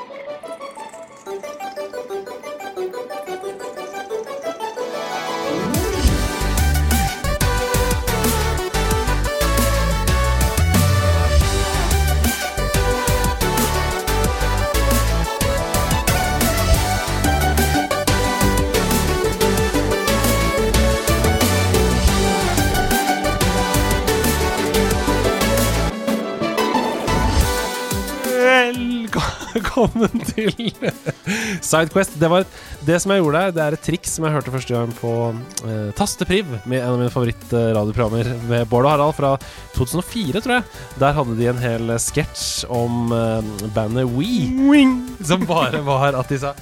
[29.80, 30.50] Velkommen til
[31.64, 32.16] Sidequest.
[32.20, 32.44] Det var
[32.84, 33.54] det som jeg gjorde der.
[33.56, 35.12] Det er et triks som jeg hørte første gang på
[35.64, 39.30] eh, Tastepriv, med en av mine favorittradioprogrammer med Bård og Harald fra
[39.78, 40.66] 2004, tror jeg.
[41.00, 44.84] Der hadde de en hel sketsj om eh, bandet We,
[45.24, 46.52] som bare var at de sa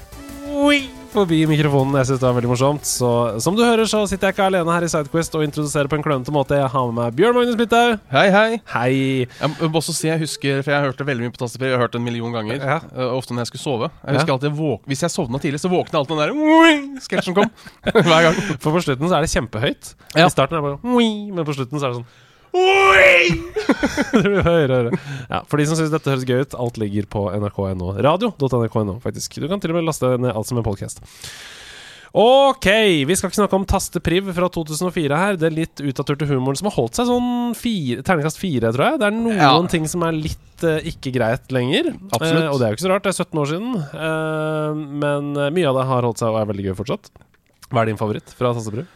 [0.47, 1.97] We forbi mikrofonen.
[2.01, 2.87] Jeg synes det var veldig morsomt.
[2.89, 3.09] Så
[3.43, 6.05] som du hører, så sitter jeg ikke alene her i Sidequest og introduserer på en
[6.05, 6.59] klønete måte.
[6.59, 7.97] Jeg har med meg Bjørn Magnus Midthaug.
[8.13, 8.61] Hei, hei.
[8.73, 8.93] Hei.
[9.41, 11.73] Jeg må også si jeg husker, for jeg har hørt det veldig mye på tastepriv.
[11.73, 12.61] Jeg har hørt det en million ganger.
[12.61, 12.79] Ja.
[12.93, 13.91] Uh, ofte når jeg skulle sove.
[14.05, 14.19] Jeg Ja.
[14.21, 17.51] husker alltid våk Hvis jeg sovna tidlig, så våkna alltid den der sketsjen kom.
[18.09, 18.41] Hver gang.
[18.61, 19.95] For på slutten så er det kjempehøyt.
[20.15, 20.27] Ja.
[20.27, 20.97] I starten er det bare
[21.35, 22.11] Men på slutten så er det sånn
[24.19, 25.03] det blir høyere og høyere.
[25.29, 27.93] Ja, for de som syns dette høres gøy ut, alt ligger på nrk.no.
[28.05, 29.39] Radio.nrk.no, faktisk.
[29.43, 31.03] Du kan til og med laste ned alt som en podkast.
[32.19, 32.65] Ok,
[33.05, 35.37] vi skal ikke snakke om Tastepriv fra 2004 her.
[35.39, 39.01] Det er litt utdaterte humoren som har holdt seg sånn fire, terningkast fire, tror jeg.
[39.03, 39.53] Det er noen Ja.
[39.69, 41.93] ting som er litt uh, ikke greit lenger.
[42.09, 42.43] Absolutt.
[42.47, 43.77] Eh, og det er jo ikke så rart, det er 17 år siden.
[43.93, 44.73] Uh,
[45.05, 47.13] men eh, mye av det har holdt seg og er veldig gøy fortsatt.
[47.69, 48.89] Hva er din favoritt fra Tastepriv?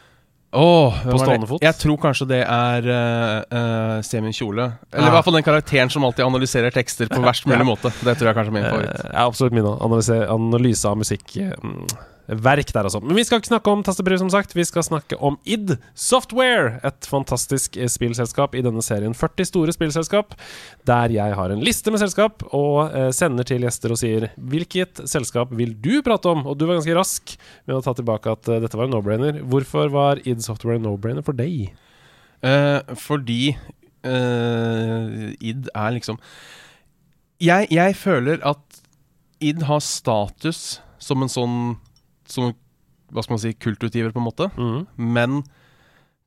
[0.52, 1.62] Åh, På stående fot?
[1.64, 4.66] Jeg tror kanskje det er uh, uh, Semin Kjole.
[4.92, 5.08] Eller Ja.
[5.08, 7.88] i hvert fall den karakteren som alltid analyserer tekster på verst mulig måte.
[8.04, 9.00] Det tror jeg kanskje er min favoritt.
[9.00, 11.36] Uh, ja, absolutt min analyse, analyse av musikk.
[11.40, 11.86] eh, mm,
[12.38, 13.00] verk der, altså.
[13.02, 14.54] Men vi skal ikke snakke om tastebriv, som sagt.
[14.56, 16.78] Vi skal snakke om id Software.
[16.86, 20.36] Et fantastisk eh, spillselskap i denne serien 40 store spillselskap.
[20.88, 25.04] Der jeg har en liste med selskap og eh, sender til gjester og sier hvilket
[25.10, 26.46] selskap vil du prate om?
[26.46, 27.36] Og du var ganske rask
[27.68, 29.42] med å ta tilbake at eh, dette var en no-brainer.
[29.46, 31.72] Hvorfor var id Software en no-brainer for deg?
[32.42, 33.52] Uh, fordi
[34.02, 36.16] uh, id er liksom
[37.42, 38.82] jeg, jeg føler at
[39.42, 41.56] id har status som en sånn
[42.32, 42.54] Som
[43.12, 44.46] hva skal man si kultutgiver, på en måte.
[44.56, 44.86] Mm.
[44.96, 45.42] Men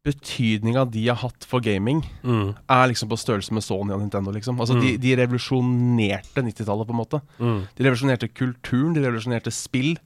[0.06, 2.56] betydninga de har hatt for gaming, Mm.
[2.70, 4.32] er liksom på størrelse med Sony og Nintendo.
[4.32, 5.02] liksom Altså de, Mm.
[5.02, 7.22] de revolusjonerte 90-tallet, på en måte.
[7.40, 7.68] Mm.
[7.76, 9.98] De revolusjonerte kulturen, de revolusjonerte spill.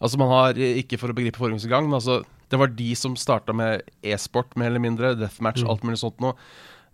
[0.00, 2.94] Altså man har, eh, Ikke for å begripe forrige gang, men altså det var de
[2.94, 5.14] som starta med e-sport, mer eller mindre.
[5.18, 5.68] Deathmatch, Mm.
[5.68, 6.32] alt mulig sånt noe.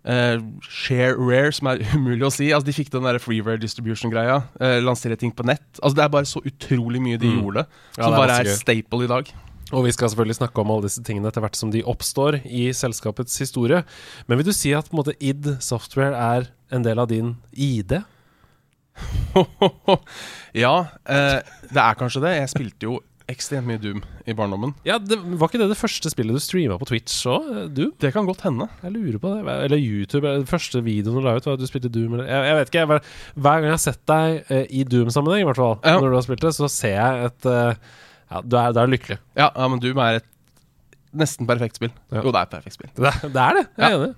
[0.05, 2.49] Eh, share rare, som er umulig å si.
[2.51, 4.41] Altså De fikk den der freeware distribution-greia.
[4.59, 5.63] Uh, lansere ting på nett.
[5.79, 7.39] Altså Det er bare så utrolig mye de Mm.
[7.41, 7.65] gjorde,
[7.97, 8.55] Ja, som det er bare er gøy.
[8.59, 9.31] staple i dag.
[9.73, 12.67] Og vi skal selvfølgelig snakke om alle disse tingene etter hvert som de oppstår i
[12.75, 13.83] selskapets historie.
[14.27, 17.37] Men vil du si at på en måte id Software er en del av din
[17.55, 18.03] ID?
[20.53, 20.73] ja,
[21.09, 21.39] uh,
[21.71, 22.35] det er kanskje det.
[22.41, 22.99] Jeg spilte jo
[23.31, 24.73] ekstremt mye Doom i barndommen.
[24.87, 27.47] Ja, det, Var ikke det det første spillet du streama på Twitch òg?
[27.75, 27.93] Doom?
[28.03, 28.67] Det kan godt hende.
[28.83, 29.55] Jeg lurer på det.
[29.67, 30.25] Eller YouTube.
[30.27, 32.17] eller Den første videoen du la ut, var at du spilte Doom.
[32.17, 32.83] Eller, jeg, jeg vet ikke.
[32.83, 35.95] Jeg, bare- hver gang jeg har sett deg eh, i Doom-sammenheng, i hvert fall, Ja.
[35.99, 37.73] når du har spilt det, så ser jeg et eh,
[38.33, 39.19] Ja, du er, du er lykkelig.
[39.37, 40.29] Ja, ja, men Doom er et
[41.13, 41.91] nesten perfekt spill.
[42.09, 42.89] Jo, det er et perfekt spill.
[42.97, 43.65] Det, det er det.
[43.77, 43.97] Jeg er Ja.
[43.99, 44.13] enig.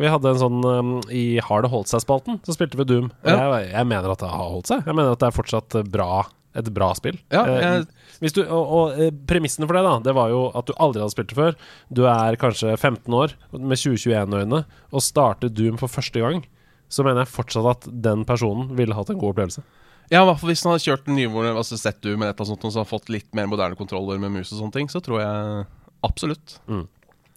[0.00, 3.10] Vi hadde en sånn um, I Har det holdt seg-spalten, så spilte vi Doom.
[3.26, 3.34] Ja.
[3.60, 4.86] jeg, jeg mener at det har holdt seg.
[4.88, 6.22] Jeg mener at det er fortsatt bra,
[6.54, 7.18] et bra spill.
[7.30, 7.84] Ja, Eh,
[8.20, 11.00] jeg- du, og, og eh, premissene for det, da, det var jo at du aldri
[11.00, 11.54] hadde spilt det før.
[11.92, 16.42] Du er kanskje 15 år med 2021-øyne og starter Doom for første gang.
[16.90, 19.62] Så mener jeg fortsatt at den personen ville hatt en god opplevelse.
[20.10, 22.40] Ja, i hvert fall hvis han hadde kjørt den nye altså sett Doom eller et
[22.40, 24.72] eller annet sånt, og så hadde fått litt mer moderne kontroller med mus og sånne
[24.74, 25.66] ting, så tror jeg
[26.02, 26.58] absolutt.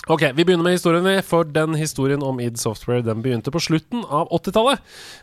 [0.08, 4.02] Ok, Vi begynner med historien, for den historien om id Software Den begynte på slutten
[4.03, 4.81] av 80-tallet.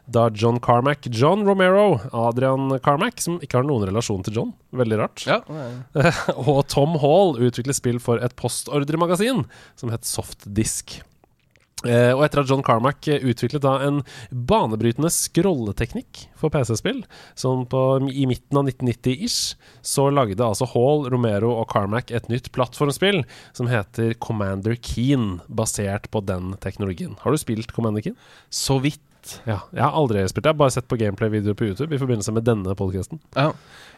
[0.09, 5.01] Da John Carmack, John Romero, Adrian Carmack, som ikke har noen relasjon til John, veldig
[5.03, 5.43] rart, Ja,
[6.49, 9.45] og Tom Hall utviklet spill for et postordremagasin
[9.77, 11.03] som het Softdisk.
[11.89, 17.03] Eh, og etter at John Carmack eh, utviklet da en banebrytende scrolleteknikk for PC-spill,
[17.39, 22.51] sånn på, i midten av 1990-ish, så lagde altså Hall, Romero og Carmack et nytt
[22.53, 23.22] plattformspill
[23.57, 27.16] som heter Commander Keen, basert på den teknologien.
[27.25, 28.19] Har du spilt Commander Keen?
[28.51, 29.01] så vidt.
[29.45, 30.51] Ja, jeg har aldri spilt det.
[30.51, 33.21] Jeg har bare sett på gameplay-videoer på YouTube i forbindelse med denne podkasten.
[33.37, 33.51] Ja.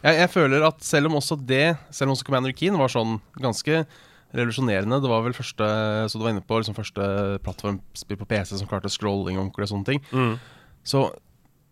[0.03, 3.17] Jeg, jeg føler at selv om også det, selv om også Commander Keen var sånn
[3.41, 3.85] ganske
[4.33, 5.65] revolusjonerende Det var vel første
[6.09, 7.05] Så du var inne på liksom første
[7.45, 10.01] plattformspill på PC som klarte scrolling og sånne ting.
[10.83, 11.05] Så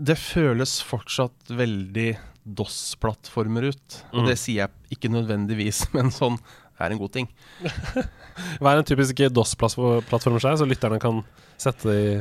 [0.02, 2.18] det føles fortsatt veldig
[2.48, 3.98] DOS-plattformer ut.
[4.14, 4.28] Og Mm.
[4.28, 6.38] det sier jeg ikke nødvendigvis, men sånn
[6.80, 7.28] er en god ting.
[8.62, 11.24] Hva er en typisk DOS-plattform for seg, så lytterne kan
[11.62, 12.16] sette det i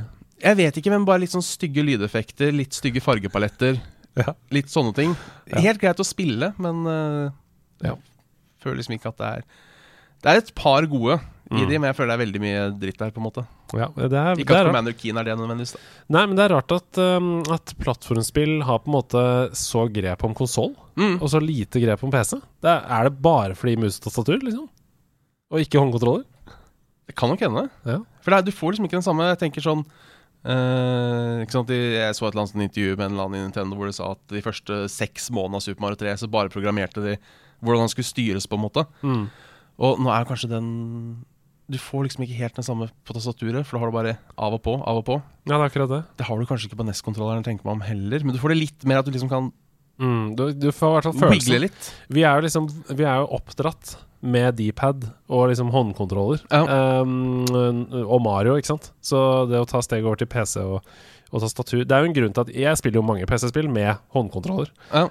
[0.48, 3.81] Jeg vet ikke, men bare litt sånn stygge lydeffekter, litt stygge fargepaletter.
[4.19, 4.32] Ja.
[4.50, 5.12] Litt sånne ting.
[5.54, 7.31] Helt greit å spille, men uh,
[7.81, 7.92] Ja.
[8.60, 9.44] føler liksom ikke at det er
[10.20, 11.19] Det er et par gode
[11.50, 11.69] i Mm.
[11.69, 13.43] de, men jeg føler det er veldig mye dritt der, på en måte.
[13.75, 14.69] Ja, det er, Ikke at er.
[14.70, 15.72] Commander Keen er det nødvendigvis.
[15.75, 15.81] Da.
[16.14, 19.22] Nei, men det er rart at, um, at plattformspill har på en måte
[19.58, 21.17] så grep om konsoll, Mm.
[21.20, 22.38] og så lite grep om PC.
[22.62, 24.69] Det er, er det bare fordi mus og tastatur, liksom?
[25.50, 26.23] Og ikke håndkontroller?
[27.08, 27.69] Det kan nok hende.
[27.84, 27.99] Ja.
[28.23, 29.84] For det er, du får liksom ikke den samme Jeg tenker sånn
[30.40, 33.90] Uh, Jeg så et eller annet sånn intervju med en eller annen i Nintendo hvor
[33.90, 37.16] det sa at de første seks månedene av Super Mario 3 så bare programmerte de
[37.61, 38.87] hvordan han skulle styres, på en måte.
[39.05, 39.26] Mm.
[39.81, 40.67] Og nå er kanskje den
[41.71, 44.56] Du får liksom ikke helt den samme på tastaturet, for da har du bare av
[44.56, 45.17] og på, av og på.
[45.47, 46.00] Ja, det er akkurat det.
[46.19, 48.25] Det har du kanskje ikke på NES-kontrolleren, tenker man om heller.
[48.27, 49.53] Men du får det litt mer at du liksom kan
[50.00, 50.31] Mm.
[50.32, 51.61] Du, du får i hvert fall følelsen.
[51.61, 51.88] litt.
[52.09, 56.41] Vi er jo liksom Vi er jo oppdratt med D-pad og liksom håndkontroller.
[56.49, 57.03] Ja.
[57.05, 57.44] Um,
[58.06, 58.91] og Mario, ikke sant.
[59.05, 60.81] Så det å ta steget over til PC og,
[61.31, 64.00] og tastatur Det er jo en grunn til at jeg spiller jo mange PC-spill med
[64.15, 64.73] håndkontroller.
[64.91, 65.05] Ja.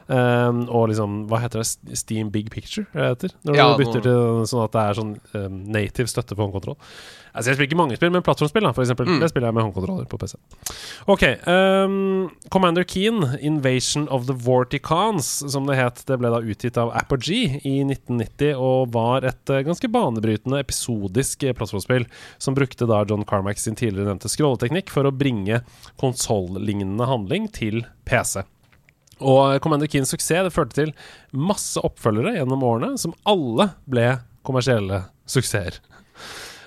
[0.49, 1.97] Um, og liksom, hva heter det?
[1.99, 3.35] Steam Big Picture, det heter?
[3.47, 6.77] Når Ja, du bytter til sånn at det er sånn um, native støtte for håndkontroll.
[7.33, 9.09] Altså Jeg spiller ikke mange spill, men plattformspill, da, for eksempel.
[9.09, 9.19] Mm.
[9.21, 10.35] Det spiller jeg med håndkontroller på PC.
[11.07, 11.25] Ok.
[11.45, 16.03] Um, Commander Keen, 'Invasion of the Vorticons', som det het.
[16.07, 21.43] Det ble da utgitt av Apogee i 1990 og var et eh, ganske banebrytende episodisk
[21.43, 25.61] eh, plattformspill som brukte da John Carmack sin tidligere nevnte scrolleteknikk for å bringe
[26.01, 28.43] konsollignende handling til PC.
[29.19, 30.93] Og Commander Keens suksess det førte til
[31.35, 34.13] masse oppfølgere gjennom årene, som alle ble
[34.47, 35.81] kommersielle suksesser.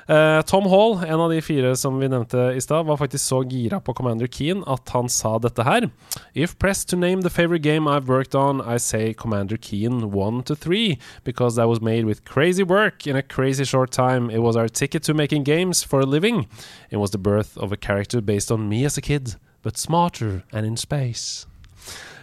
[0.09, 3.43] Eh, Tom Hall, en av de fire som vi nevnte i stad, var faktisk så
[3.47, 5.91] gira på Commander Keen at han sa dette her.
[6.35, 10.43] If pressed to name the favorite game I've worked on, I say Commander Keen 1
[10.45, 14.31] to 3, because that was made with crazy work in a crazy short time.
[14.31, 16.49] It was our ticket to making games for a living.
[16.91, 20.43] It was the birth of a character based on me as a kid, but smarter
[20.53, 21.47] and in space.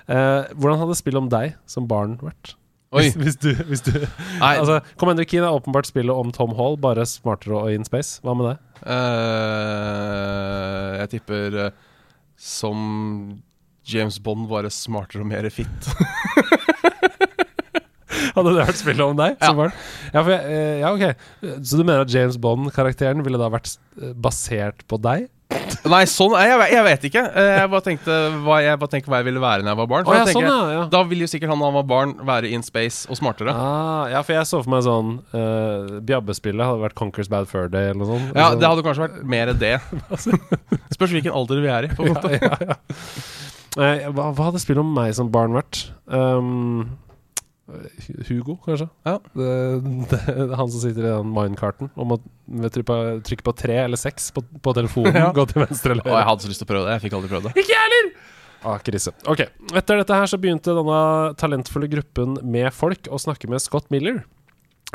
[0.09, 2.55] Uh, hvordan hadde spillet om deg som barn vært?
[2.89, 3.91] Hvis, hvis du, hvis du
[4.41, 8.17] Altså, Commander Keen er åpenbart spillet om Tom Hall, bare smartere og in space.
[8.25, 8.55] Hva med det?
[8.81, 11.69] Uh, jeg tipper uh,
[12.39, 12.77] som
[13.89, 15.89] James Bond, bare smartere og mer fitt.
[18.35, 19.53] Hadde det vært spillet om deg Ja.
[20.13, 21.03] Ja, jeg, eh, ja, ok.
[21.65, 23.71] Så du mener at James Bond-karakteren ville da vært
[24.21, 25.27] basert på deg?
[25.87, 27.21] Nei, sånn jeg, jeg, jeg vet ikke.
[27.39, 30.03] Eh, Jeg bare tenkte hva jeg, tenker hva jeg ville være når jeg var barn.
[30.03, 30.75] Å For ja, jeg tenker, sånn, ja.
[30.79, 30.83] ja.
[30.91, 33.53] Da ville jo sikkert han da han var barn, være in space og smartere.
[33.55, 37.69] Ah, ja, for jeg så for meg sånn uh, Bjabbe-spillet hadde vært Conquers Bad Fur
[37.71, 38.31] Day eller noe sånt.
[38.35, 39.75] Ja, Altså- Det hadde kanskje vært mer det.
[40.97, 41.93] Spørs hvilken alder vi er i.
[41.95, 42.79] på en måte ja, ja,
[43.79, 44.09] ja.
[44.11, 45.85] Hva hadde spillet om meg som barn vært?
[46.09, 46.89] Um,
[48.27, 48.87] Hugo, kanskje?
[49.05, 49.17] Ja.
[49.35, 49.49] Det,
[50.09, 53.53] det, det er han som sitter i den minecarten om å trykke på, trykke på
[53.59, 55.15] tre eller seks på, på telefonen.
[55.19, 55.29] Ja.
[55.35, 56.97] Gå til venstre eller Og jeg hadde så lyst til å prøve det.
[56.97, 57.53] Jeg fikk aldri prøvd det.
[57.59, 58.11] Ikke jeg heller!
[58.59, 59.13] Ah, krise.
[59.31, 59.45] Ok.
[59.71, 60.99] Etter dette her så begynte denne
[61.39, 64.21] talentfulle gruppen med folk å snakke med Scott Miller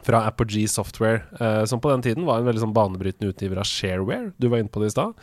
[0.02, 3.68] fra Apogee Software, eh, som på den tiden var en veldig sånn banebrytende utgiver av
[3.68, 4.32] Shareware.
[4.42, 5.14] Du var inne på det i stad.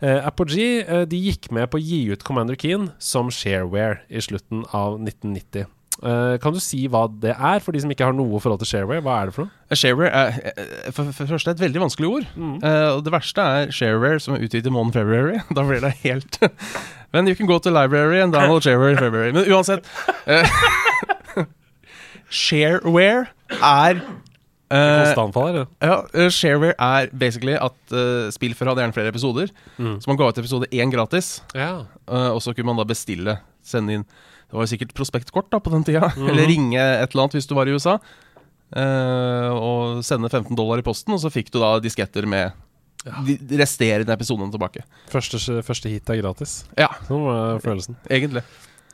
[0.00, 4.22] Eh, Apogee eh, de gikk med på å gi ut Commander Keen som Shareware i
[4.22, 5.66] slutten av 1990.
[6.02, 8.68] Eh, kan du si hva det er, for de som ikke har noe forhold til
[8.72, 9.02] Shareware?
[9.04, 9.78] Hva er det for noe?
[9.78, 12.26] Shareware er eh, for, for første et veldig vanskelig ord.
[12.34, 12.56] Mm.
[12.64, 15.38] Uh, og det verste er Shareware, som er utgitt i måneden February.
[15.54, 16.40] Da blir det helt
[17.14, 19.30] Men you can go to library and download Shareware in February.
[19.32, 19.86] Men uansett
[20.26, 21.46] uh,
[22.42, 24.00] Shareware er
[24.74, 25.66] eh, eller?
[25.78, 29.54] ja, eh, Shareware er basically at uh, spill hadde gjerne flere episoder.
[29.78, 30.00] Mm.
[30.00, 31.84] Så man ga ut episode én gratis, Ja.
[32.10, 34.06] uh, og så kunne man da bestille, sende inn
[34.54, 36.28] Det var jo sikkert prospektkort da på den tida, Mhm.
[36.30, 37.98] eller ringe et eller annet hvis du var i USA.
[38.74, 42.52] eh, og sende 15 dollar i posten, og så fikk du da disketter med
[43.04, 43.20] Ja.
[43.26, 44.82] de de resterende episodene tilbake.
[45.10, 46.64] Første, første hit er gratis.
[46.78, 47.96] Ja, Sånn var følelsen.
[48.08, 48.42] egentlig.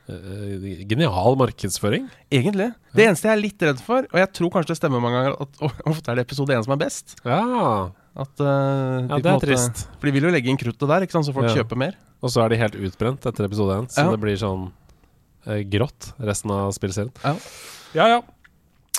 [0.09, 2.09] Eh, genial markedsføring.
[2.33, 2.75] Egentlig.
[2.93, 5.41] Det eneste jeg er litt redd for, og jeg tror kanskje det stemmer mange ganger,
[5.41, 7.15] at ofte er det episode én som er best.
[7.25, 7.91] Ja.
[8.17, 9.87] At, uh, de Ja, det er måte- trist.
[10.01, 11.63] For de vil jo legge inn kruttet der, ikke sant, så folk Ja.
[11.63, 11.95] kjøper mer.
[12.23, 14.11] Og så er de helt utbrent etter episode én, så Ja.
[14.11, 14.73] det blir sånn
[15.73, 17.15] grått resten av spillserien.
[17.25, 17.35] Ja.
[17.97, 18.13] ja.
[18.17, 18.21] ja.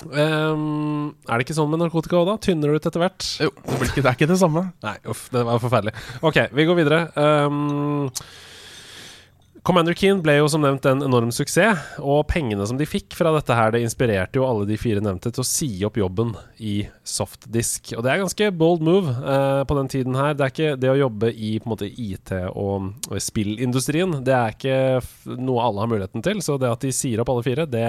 [0.02, 2.38] Um, er det ikke sånn med narkotika òg, da?
[2.42, 3.26] Tynner det ut etter hvert?
[3.42, 4.64] Jo, det, blir ikke, det er ikke det samme.
[4.82, 5.92] Nei, uff, det var forferdelig.
[6.26, 7.00] Ok, vi går videre.
[7.22, 8.08] Ehm,
[9.62, 13.30] Commander Keen ble jo som nevnt en enorm suksess, og pengene som de fikk fra
[13.36, 16.80] dette her, det inspirerte jo alle de fire nevnte til å si opp jobben i
[17.06, 17.92] softdisk.
[17.94, 20.34] Og det er ganske bold move eh, på den tiden her.
[20.34, 24.34] Det er ikke det å jobbe i på en måte IT og, og spillindustrien, det
[24.34, 26.42] er ikke noe alle har muligheten til.
[26.42, 27.86] Så det at de sier opp alle fire, det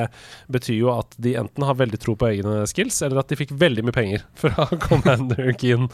[0.54, 3.58] betyr jo at de enten har veldig tro på egne skills, eller at de fikk
[3.58, 5.90] veldig mye penger fra Commander Keen.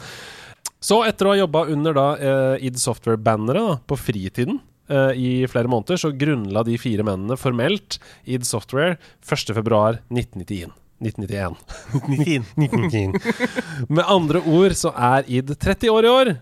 [0.84, 4.60] Så etter å ha jobba under da eh, id Software-banneret på fritiden
[4.90, 10.76] eh, i flere måneder, så grunnla de fire mennene formelt id Software 1.2.1991.
[11.00, 11.56] 1991.
[11.96, 13.88] 1991.
[13.88, 16.32] Med andre ord så er id 30 år i år.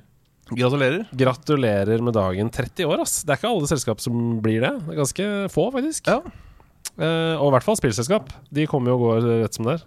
[0.49, 1.05] Gratulerer.
[1.13, 2.51] Gratulerer med dagen.
[2.51, 3.21] 30 år, ass.
[3.23, 4.73] Det er ikke alle selskap som blir det.
[4.87, 6.09] Det er ganske få, faktisk.
[6.09, 6.23] Ja.
[6.99, 8.33] Uh, og i hvert fall spillselskap.
[8.55, 9.85] De kommer jo og går rett som det er.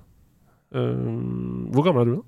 [0.78, 2.28] Uh, hvor gammel er du, da?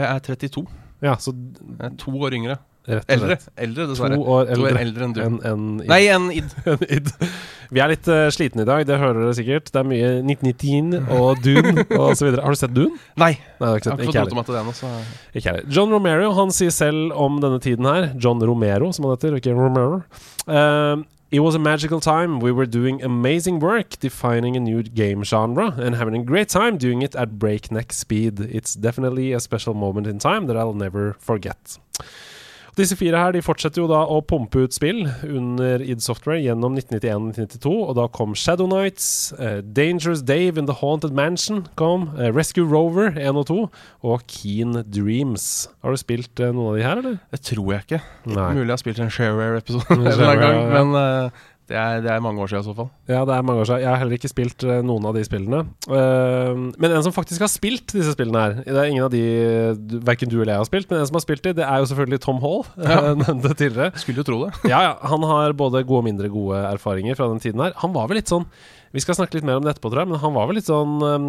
[0.00, 0.66] Jeg er 32.
[1.00, 2.58] Ja, så Jeg er to år yngre.
[2.98, 3.36] Rett og Eldre.
[3.36, 3.48] slett.
[3.66, 4.18] Eldre, To dessverre.
[4.18, 5.20] år To år eldre eldre enn du.
[5.24, 5.88] En, en id.
[5.90, 6.54] Nei, en id.
[6.74, 7.12] en id.
[7.70, 9.70] Vi er litt uh, slitne i dag, det hører dere sikkert.
[9.70, 12.32] Det er mye 1919 og Dune osv.
[12.40, 12.98] Har du sett Dune?
[13.20, 13.36] Nei.
[13.62, 13.94] Nei, Jeg har ikke
[14.26, 14.90] fått noe til det ennå, så
[15.36, 15.68] Ikke heller.
[15.70, 19.54] John Romero han sier selv om denne tiden her John Romero, som han heter, ikke
[19.54, 20.02] Romero.
[20.50, 20.98] uh,
[21.32, 22.40] It was a magical time.
[22.40, 26.76] We were doing amazing work defining a new game genre and having a great time
[26.76, 28.40] doing it at breakneck speed.
[28.40, 31.78] It's definitely a special moment in time that I'll never forget.
[32.78, 36.76] Disse fire her de fortsetter jo da å pumpe ut spill under id Software gjennom
[36.78, 39.08] 1991-1992, og da kom Shadow Knights,
[39.40, 43.60] uh, Dangerous Dave in the Haunted Mansion kom, uh, Rescue Rover 1 og 2,
[44.06, 45.68] og Keen Dreams.
[45.84, 47.20] Har du spilt eh, noen av de her, eller?
[47.34, 48.02] Det tror jeg ikke.
[48.30, 48.50] Nei.
[48.56, 52.42] Mulig jeg har spilt en Shareware-episode En gang, men eh, det, er, det er mange
[52.42, 52.88] år siden i så fall.
[53.06, 53.82] Ja, det er mange år siden.
[53.84, 55.60] Jeg har heller ikke spilt eh, noen av de spillene.
[55.86, 59.22] Eh, men en som faktisk har spilt disse spillene her Det er ingen av de
[60.08, 61.88] verken du eller jeg har spilt, men en som har spilt de, det er jo
[61.92, 62.66] selvfølgelig Tom Hall.
[62.90, 63.12] Ja.
[63.14, 63.94] Nevnte tidligere.
[64.02, 64.50] Skulle jo tro det.
[64.66, 64.92] Ja, ja.
[65.12, 67.76] Han har både gode og mindre gode erfaringer fra den tiden her.
[67.84, 68.48] Han var vel litt sånn
[68.90, 70.66] Vi skal snakke litt mer om det etterpå, tror jeg, men han var vel litt
[70.66, 71.26] sånn um,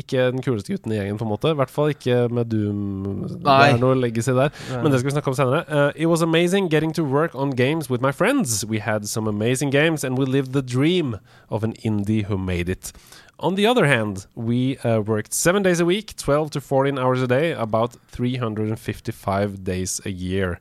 [0.00, 1.52] Ikke den kuleste gutten i gjengen, på en måte.
[1.52, 3.26] I hvert fall ikke med Doom.
[3.28, 3.58] Det Nei.
[3.74, 4.54] er noe legacy der.
[4.72, 5.60] Men det skal vi snakke om senere.
[5.68, 8.64] Uh, it was amazing getting to work on games with my friends.
[8.64, 11.18] We had some amazing games, and we lived the dream
[11.50, 12.92] of an indie who made it.
[13.42, 17.22] On the other hand, we uh, worked seven days a week, 12 to 14 hours
[17.22, 20.60] a day, about 355 days a year.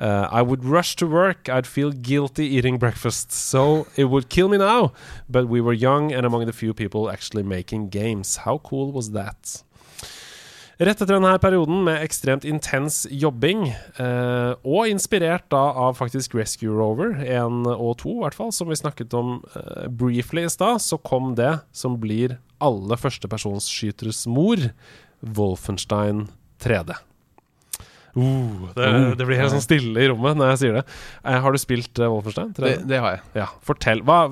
[0.00, 1.48] Uh, I would rush to work.
[1.48, 3.32] I'd feel guilty eating breakfast.
[3.32, 4.92] So it would kill me now.
[5.28, 8.36] But we were young and among the few people actually making games.
[8.36, 9.62] How cool was that?
[10.80, 13.66] Rett etter denne perioden med ekstremt intens jobbing,
[14.00, 18.72] eh, og inspirert da av faktisk Rescue Rover 1 og 2, i hvert fall, som
[18.72, 24.70] vi snakket om eh, briefly i stad, så kom det som blir alle førstepersonsskyteres mor,
[25.20, 26.30] Wolfenstein
[26.64, 26.96] 3D.
[28.16, 30.84] Uh, det, det blir helt sånn stille i rommet når jeg sier det.
[31.24, 32.66] Eh, har du spilt uh, Wolfenstein 3D?
[32.66, 33.22] Det, det har jeg.
[33.42, 34.00] Ja, fortell.
[34.06, 34.24] Hva,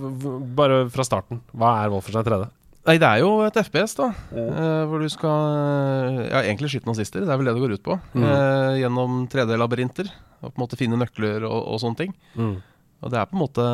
[0.58, 1.42] bare fra starten.
[1.54, 2.48] Hva er Wolfenstein 3D?
[2.88, 4.06] Nei, det er jo et FPS, da.
[4.32, 7.20] eh, hvor du skal Ja, egentlig skyte nazister.
[7.26, 7.98] Det er vel det det går ut på.
[8.16, 8.24] Mm.
[8.24, 10.08] Eh, gjennom 3D-labyrinter.
[10.40, 12.14] Og på en måte finne nøkler og, og sånne ting.
[12.38, 13.64] Og det er på en måte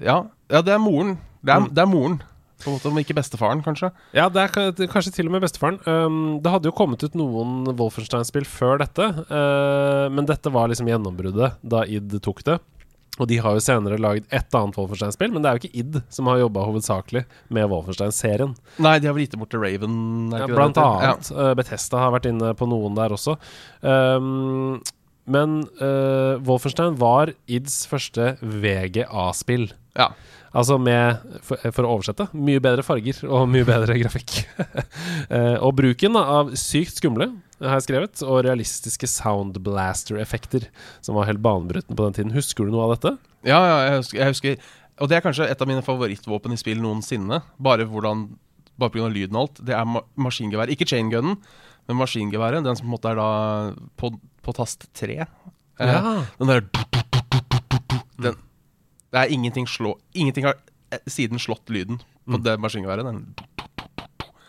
[0.00, 1.16] Ja, ja det er moren.
[1.44, 1.68] Det er, Mm.
[1.74, 2.16] det er moren.
[2.58, 3.92] På en måte, Om ikke bestefaren, kanskje.
[4.16, 5.78] Ja, det er kanskje til og med bestefaren.
[5.86, 10.90] Um, det hadde jo kommet ut noen Wolfenstein-spill før dette, uh, men dette var liksom
[10.90, 12.58] gjennombruddet da id tok det.
[13.18, 15.98] Og de har jo senere lagd et annet Wolfenstein-spill, men det er jo ikke id
[16.14, 17.24] som har jobba hovedsakelig
[17.54, 18.54] med Wolfenstein-serien.
[18.82, 19.96] Nei, de har vel gitt bort til Raven.
[20.34, 21.32] Ja, blant annet.
[21.34, 23.34] Uh, Bethesda har vært inne på noen der også.
[23.82, 24.78] Um,
[25.28, 29.68] men uh, Wolfenstein var ids første VGA-spill.
[29.98, 30.12] Ja.
[30.56, 34.38] Altså med, for, for å oversette, mye bedre farger og mye bedre grafikk.
[35.28, 37.26] Eh, og bruken av sykt skumle,
[37.60, 40.68] har jeg skrevet, og realistiske soundblaster-effekter,
[41.04, 42.32] som var helt banebrytende på den tiden.
[42.36, 43.12] Husker du noe av dette?
[43.46, 44.56] Ja, ja jeg, husker, jeg husker
[45.02, 47.42] Og det er kanskje et av mine favorittvåpen i spill noensinne.
[47.62, 48.28] Bare hvordan
[48.78, 49.08] Bare pga.
[49.10, 49.60] lyden og alt.
[49.66, 50.72] Det er ma maskingeværet.
[50.74, 51.36] Ikke chaingunnen,
[51.90, 52.62] men maskingeværet.
[52.66, 53.28] Den som på en måte er da
[53.98, 54.12] på,
[54.46, 55.20] på tast tre.
[55.26, 56.22] Eh, Ja.
[56.40, 56.64] Den der
[59.12, 60.58] Det er ingenting slå Ingenting har
[60.92, 62.42] eh, siden slått lyden på Mm.
[62.44, 63.06] det maskingeværet.
[63.08, 63.20] Den,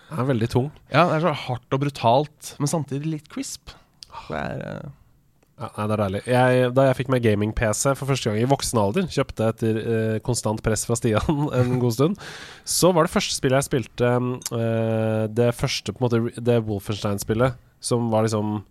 [0.09, 0.71] Den er veldig tung.
[0.91, 3.71] ja, det er så hardt og brutalt, men samtidig litt crisp.
[4.27, 4.89] Det er uh...
[5.59, 6.19] Ja, nei, det er deilig.
[6.27, 10.19] Jeg, da jeg fikk meg gaming-PC for første gang i voksen alder, kjøpte etter uh,
[10.23, 12.19] konstant press fra Stian en god stund,
[12.63, 14.11] så var det første spillet jeg spilte
[14.55, 18.61] uh, Det første, på en måte, det Wolfenstein-spillet som var liksom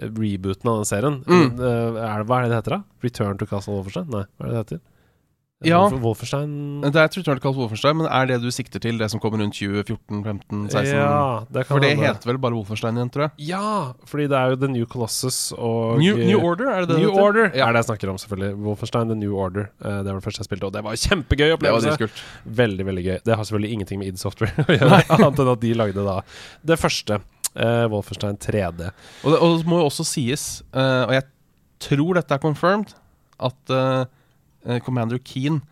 [0.00, 1.20] rebooten av den serien.
[1.28, 1.56] Mm.
[1.56, 2.82] Det, hva er det det heter, da?
[3.04, 4.08] Return to Castle Wolfenstein?
[4.12, 4.82] Nei, hva er det det heter?
[5.66, 5.80] Ja.
[5.90, 9.18] Wolf- Wolfenstein Det er et kalt Wolfenstein, men er det du sikter til det som
[9.18, 10.86] kommer rundt 2014-15-16?
[10.86, 13.32] Ja, det kan For det heter vel bare Wolfenstein igjen, tror jeg.
[13.50, 17.00] Ja, fordi det er jo The New Colossus og New, New Order, er det det
[17.02, 17.22] New det?
[17.24, 17.66] Order Ja.
[17.66, 18.54] er det jeg snakker om, selvfølgelig.
[18.68, 19.70] Wolfenstein The New Order.
[19.82, 22.10] Eh, det var det første jeg spilte, og det var kjempegøy kjempegøy Det var opplevelse.
[22.44, 23.18] Veldig, veldig gøy.
[23.24, 26.20] Det har selvfølgelig ingenting med id Software å gjøre, annet enn at de lagde da
[26.64, 27.18] det første.
[27.58, 28.92] Uh, Wolfenstein 3D.
[29.24, 31.24] Og det, og det må jo også sies, uh, og jeg
[31.82, 32.94] tror dette er confirmed,
[33.38, 34.04] at eh,
[34.84, 35.62] Commander Keen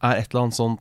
[0.00, 0.80] er et eller annet sånt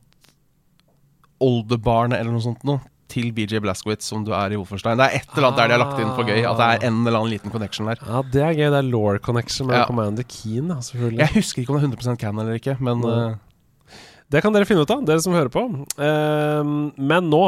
[1.43, 4.99] oldebarn eller noe sånt noe til BJ Blaskowitz som du er i Wolfenstein.
[4.99, 6.43] Det er et eller annet der de har lagt inn for gøy.
[6.45, 8.01] At det er en eller annen liten connection der.
[8.05, 8.65] Ja, det er gøy.
[8.67, 9.85] Det er law connection med Ja.
[9.89, 11.19] Commander Keen, selvfølgelig.
[11.23, 13.95] Jeg husker ikke om det er 100% can eller ikke, men eh,
[14.29, 15.65] Det kan dere finne ut av, dere som hører på.
[15.97, 17.43] Uh, men nå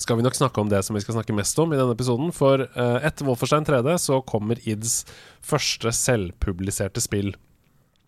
[0.00, 2.32] skal vi nok snakke om det som vi skal snakke mest om i denne episoden.
[2.32, 5.02] For uh, etter Wolfenstein 3D så kommer ids
[5.44, 7.34] første selvpubliserte spill.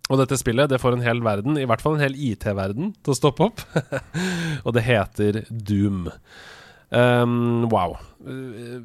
[0.07, 3.11] Og dette spillet det får en hel verden, i hvert fall en hel IT-verden, til
[3.15, 3.65] å stoppe opp.
[4.67, 6.05] og det heter Doom.
[6.95, 7.97] Um, wow.
[8.23, 8.79] Eh,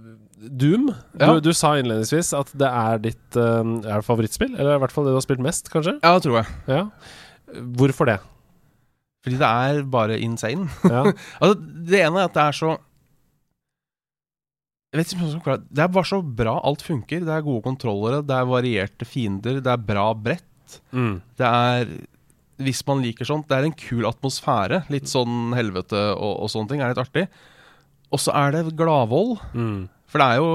[0.49, 0.87] Doom,
[1.19, 1.35] Ja.
[1.35, 4.55] du, du sa innledningsvis at det er ditt eh, Er det favorittspill?
[4.57, 5.99] Eller i hvert fall det du har spilt mest, kanskje?
[6.01, 6.55] ja, det tror jeg.
[6.73, 6.81] Ja.
[7.77, 8.17] Hvorfor det?
[9.21, 10.65] Fordi det er bare insane.
[10.89, 11.03] Ja.
[11.43, 12.71] Altså, det ene er at det er så
[14.91, 17.21] Jeg vet ikke Det er bare så bra alt funker.
[17.23, 20.47] Det er gode kontrollere, det er varierte fiender, det er bra brett.
[20.91, 21.21] Mm.
[21.37, 21.93] Det er
[22.61, 24.83] Hvis man liker sånt, det er en kul atmosfære.
[24.93, 27.23] Litt sånn helvete og, og sånne ting er litt artig.
[28.13, 29.39] Og så er det gladvold.
[29.55, 29.87] Mm.
[30.11, 30.47] For det er jo,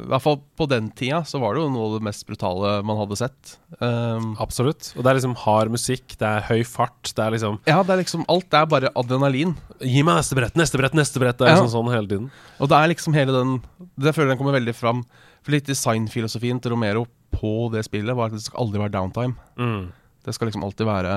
[0.00, 2.70] i hvert fall på den tida, så var det jo noe av det mest brutale
[2.88, 3.50] man hadde sett.
[3.76, 4.88] Um, Absolutt.
[4.96, 7.92] Og det er liksom hard musikk, det er høy fart, det er liksom ja, det
[7.92, 9.52] er liksom Alt Det er bare adrenalin.
[9.84, 11.36] Gi meg neste brett, neste brett, neste brett.
[11.36, 11.58] Det er Ja.
[11.60, 12.30] liksom sånn hele tiden.
[12.58, 13.52] Og det er liksom hele den
[14.00, 15.04] Det føler jeg den kommer veldig fram.
[15.44, 19.34] For litt designfilosofien til Romero på det spillet var at det skal aldri være downtime.
[19.58, 19.88] Mm.
[20.22, 21.14] Det skal liksom alltid være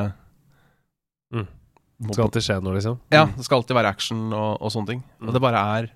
[1.36, 1.48] Mm.
[2.06, 2.98] Det skal alltid skje noe, liksom.
[3.12, 5.00] Ja, det skal alltid være action og, og sånne ting.
[5.20, 5.28] Mm.
[5.30, 5.88] Og det bare er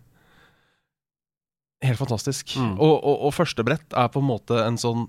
[1.86, 2.56] helt fantastisk.
[2.60, 2.74] Mm.
[2.80, 5.06] Og, og, og første brett er på en måte en sånn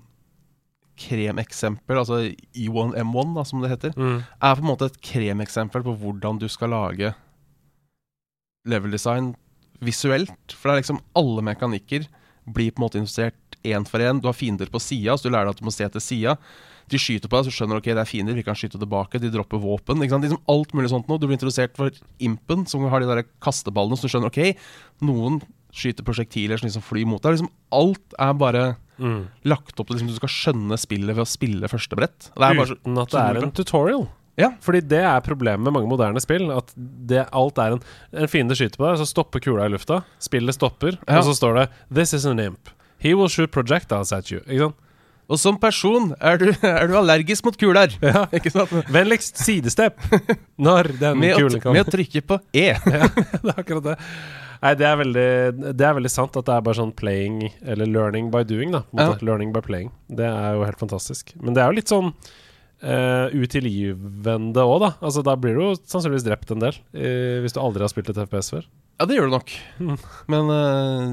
[1.01, 2.19] kremeksempel, altså
[2.53, 4.19] E1 M1, da, som det heter, Mm.
[4.27, 7.13] er på en måte et kremeksempel på hvordan du skal lage
[8.69, 9.31] level design
[9.81, 10.29] visuelt.
[10.53, 12.05] For det er liksom alle mekanikker
[12.45, 14.19] blir på en måte investert én for én.
[14.21, 16.37] Du har fiender på sida, så du lærer deg at du må se til sida.
[16.91, 19.19] De skyter på deg, så skjønner du ok, det er fiender, vi kan skyte tilbake.
[19.21, 20.01] De dropper våpen.
[20.03, 20.25] ikke sant?
[20.25, 21.17] Liksom alt mulig sånt noe.
[21.21, 21.89] Du blir introdusert for
[22.19, 24.57] impen, som har de der kasteballene, så du skjønner ok,
[25.07, 25.41] noen
[25.71, 27.37] skyter prosjektiler som liksom flyr mot deg.
[27.37, 28.63] Liksom alt er bare
[29.01, 29.29] Mm.
[29.49, 32.27] lagt opp til liksom, du skal skjønne spillet ved å spille første brett.
[32.37, 34.03] Er bare så, Uten at det er en tutorial.
[34.37, 34.51] Ja.
[34.61, 36.51] Fordi det er problemet med mange moderne spill.
[36.51, 37.81] At det, alt er en
[38.13, 40.03] En fiende skyter på deg, så stopper kula i lufta.
[40.19, 41.17] Spillet stopper, Ja.
[41.17, 42.69] og så står det 'This is an imp'.
[43.01, 44.39] He will shoot projectiles at you.
[44.45, 44.87] Ikke sant?
[45.31, 47.93] Og som person er du, er du allergisk mot kuler.
[48.03, 48.25] Ja.
[48.35, 48.73] Ikke sant?
[48.91, 50.01] Vennligst sidestepp
[50.67, 51.77] når den Med kulen kommer.
[51.79, 52.65] med å trykke på E.
[52.75, 53.95] ja, det er akkurat det.
[54.61, 55.29] Nei, det er, veldig,
[55.79, 58.83] det er veldig sant at det er bare sånn playing Eller learning by doing, da.
[58.93, 59.23] måte.
[59.25, 59.87] Learning by playing.
[60.11, 61.31] Det er jo helt fantastisk.
[61.41, 64.91] Men det er jo litt sånn uh, utilgivende òg, da.
[65.01, 66.77] Altså, da blir du jo sannsynligvis drept en del.
[66.93, 68.67] uh, hvis du aldri har spilt et FPS før.
[69.01, 69.51] Ja, det gjør du nok.
[69.81, 69.95] Mm.
[70.29, 71.05] Men eh,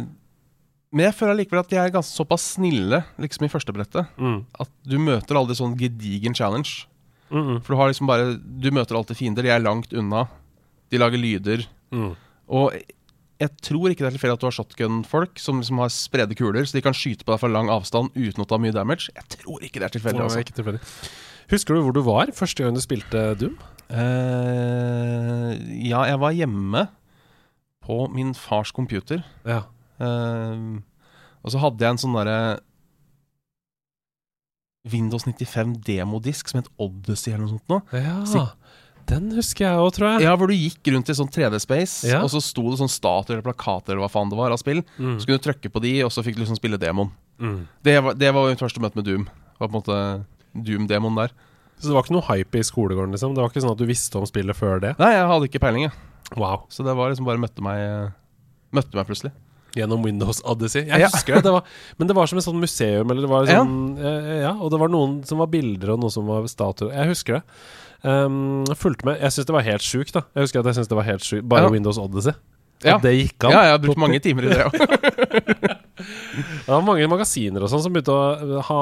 [0.93, 4.09] Men jeg føler likevel at de er ganske såpass snille liksom i første brettet.
[4.17, 4.41] Mm.
[4.61, 6.89] At du møter aldri sånn gedigen challenge.
[7.29, 7.59] Mm -mm.
[7.63, 9.43] For du har liksom bare Du møter alltid fiender.
[9.43, 10.29] De er langt unna.
[10.91, 11.69] De lager lyder.
[11.93, 12.17] Mm.
[12.49, 12.73] Og
[13.39, 16.65] jeg tror ikke det er tilfeldig at du har shotgun-folk som liksom har spredde kuler,
[16.67, 19.13] så de kan skyte på deg fra lang avstand uten å ta mye damage.
[19.15, 20.23] Jeg tror ikke det er tilfeldig.
[20.25, 20.43] Altså.
[20.43, 20.81] ikke tilfeldig.
[21.53, 23.55] Husker du hvor du var første gang du spilte Doom?
[23.89, 26.89] Uh, ja, jeg var hjemme
[27.87, 29.23] på min fars computer.
[29.47, 29.63] Ja.
[30.01, 30.81] Eh,
[31.45, 32.39] og så hadde jeg en sånn derre
[34.89, 37.83] Windows 95 demodisk som het Odyssey eller noe sånt noe.
[37.99, 38.19] ja.
[38.29, 38.45] Så,
[39.09, 40.25] Den husker jeg òg, tror jeg.
[40.27, 42.19] Ja, hvor du gikk rundt i sånn 3D-space, Ja.
[42.23, 44.83] og så sto det sånn statuer eller plakater eller hva faen det var av spill.
[44.99, 45.15] Mm.
[45.19, 47.11] Så kunne du trykke på de, og så fikk du liksom spille demoen.
[47.41, 47.67] Mm.
[47.83, 49.25] Det var, det var mitt første møte med Doom.
[49.25, 50.27] Det var på en måte
[50.69, 51.33] Doom-demoen der.
[51.81, 53.33] Så det var ikke noe hype i skolegården, liksom?
[53.35, 54.93] Det var ikke sånn at du visste om spillet før det?
[54.99, 55.93] Nei, jeg hadde ikke peiling, jeg.
[56.37, 56.67] Wow.
[56.69, 58.13] Så det var liksom bare møtte meg
[58.77, 59.33] Møtte meg plutselig.
[59.79, 60.85] Gjennom Windows Odyssey.
[60.89, 61.09] Jeg Ja.
[61.13, 61.45] husker det.
[61.47, 61.63] det var,
[61.99, 64.15] men det var som et sånt museum, eller det var sånn ja.
[64.49, 66.93] ja, og det var noen som var bilder, og noen som var statuer.
[66.97, 67.43] Jeg husker det.
[68.05, 69.19] Um, jeg fulgte med.
[69.23, 70.23] Jeg syns det var helt sjukt, da.
[70.37, 71.73] Jeg husker at jeg synes det var helt sjukt Bare Ja.
[71.75, 72.35] Windows Odyssey.
[72.85, 72.95] Ja.
[72.95, 73.51] At det gikk an.
[73.57, 74.77] Ja, jeg har brukt mange timer i det òg.
[75.99, 78.81] Det var mange magasiner og sånn som begynte å ha,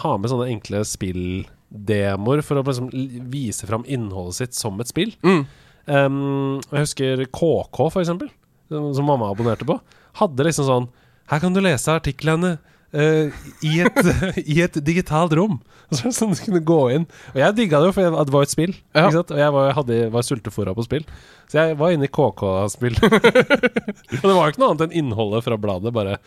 [0.00, 2.88] ha med sånne enkle spilldemoer for å liksom
[3.32, 5.12] vise fram innholdet sitt som et spill.
[5.24, 5.44] mm.
[5.84, 8.30] Um, jeg husker KK, for eksempel,
[8.72, 9.76] som som mamma abonnerte på.
[10.20, 10.86] Hadde liksom sånn
[11.32, 12.56] Her kan du lese artiklene
[12.94, 13.34] Uh,
[13.66, 13.96] i, et,
[14.54, 15.56] i et digitalt rom.
[15.98, 17.06] Så, sånn du kunne gå inn.
[17.32, 18.74] Og jeg digga det jo, for det var et spill.
[18.94, 19.08] Ja.
[19.10, 21.02] Og jeg var, hadde, var sultefòra på spill.
[21.50, 22.94] Så jeg var inne i KK-spill.
[23.02, 26.20] og det var jo ikke noe annet enn innholdet fra bladet, bare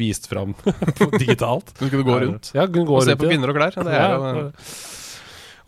[0.00, 0.56] vist fram
[1.20, 1.74] digitalt.
[1.78, 3.76] Du kunne gå rundt Ja, kunne gå og se på kvinner og klær.
[3.76, 4.08] Jo Ja,
[4.40, 4.48] ja.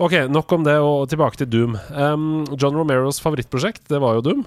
[0.05, 1.77] Ok, nok om det, og tilbake til Doom.
[1.95, 4.41] Um, John Romeros favorittprosjekt, det var jo Doom.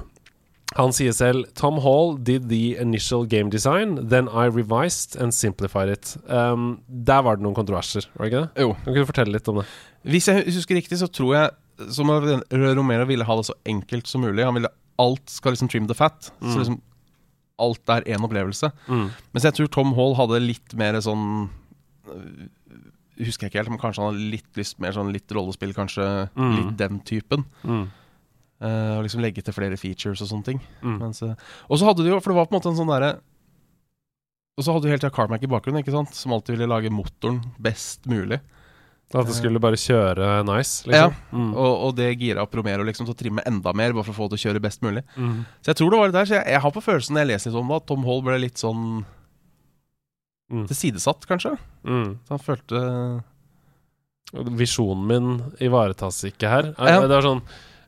[0.77, 5.89] Han sier selv Tom Hall did the initial game design, then I revised and simplified
[5.89, 6.15] it.
[6.29, 8.65] Um, der var det noen kontroverser, var det ikke det?
[8.67, 8.73] Jo.
[8.85, 9.65] Kan du fortelle litt om det?
[10.07, 14.21] Hvis jeg husker riktig, så tror jeg som Romero ville ha det så enkelt som
[14.25, 14.45] mulig.
[14.45, 14.69] Han ville
[15.01, 16.31] alt skal liksom trim the fat.
[16.41, 16.51] Mm.
[16.53, 16.79] Så liksom
[17.61, 18.69] alt er én opplevelse.
[18.87, 19.07] Mm.
[19.33, 21.47] Mens jeg tror Tom Hall hadde litt mer sånn
[22.09, 22.47] øh,
[23.17, 26.05] Husker jeg ikke helt, men kanskje han hadde litt lyst mer sånn litt rollespill, kanskje
[26.37, 26.51] Mm.
[26.53, 27.45] litt den typen.
[27.65, 27.87] Mm.
[28.61, 30.59] Eh, og liksom legge til flere features og sånne ting.
[30.81, 30.97] Mm.
[31.03, 31.35] Mens, eh,
[31.69, 33.19] og så hadde du jo, for det var på en måte en sånn derre
[34.57, 36.15] Og så hadde du hele tida Carmack i bakgrunnen, ikke sant?
[36.17, 38.39] som alltid ville lage motoren best mulig.
[39.13, 41.13] At det skulle bare kjøre nice, Ja, liksom?
[41.31, 41.51] Mm.
[41.53, 44.17] Og, og det gira opp Romero liksom til å trimme enda mer, bare for å
[44.17, 45.03] få det til å kjøre best mulig.
[45.15, 45.45] Mm.
[45.61, 46.25] Så jeg tror det var det der.
[46.25, 48.25] Så jeg, jeg har på følelsen når jeg leser litt om det, at Tom Hall
[48.25, 48.83] ble litt sånn
[50.47, 50.63] Mm.
[50.69, 51.57] tilsidesatt, kanskje.
[51.83, 52.11] Mm.
[52.23, 52.79] Så han følte
[54.55, 55.27] Visjonen min
[55.63, 56.69] ivaretas ikke her.
[56.77, 57.01] Eh, Ja.
[57.01, 57.41] Det var sånn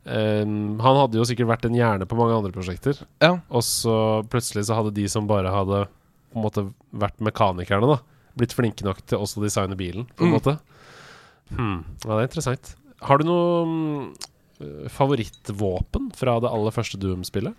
[0.05, 3.39] ehm, Han hadde jo sikkert vært en hjerne på mange andre prosjekter, Ja.
[3.49, 5.88] og så plutselig så hadde de som bare hadde
[6.31, 7.99] på en måte vært mekanikerne, da,
[8.38, 10.38] blitt flinke nok til også å designe bilen, på en Mm.
[10.39, 10.59] måte.
[11.55, 11.83] Hmm.
[12.05, 12.75] Ja, det er interessant.
[13.01, 14.15] Har du noe mm,
[14.62, 17.55] eh, favorittvåpen fra det aller første Doom-spillet?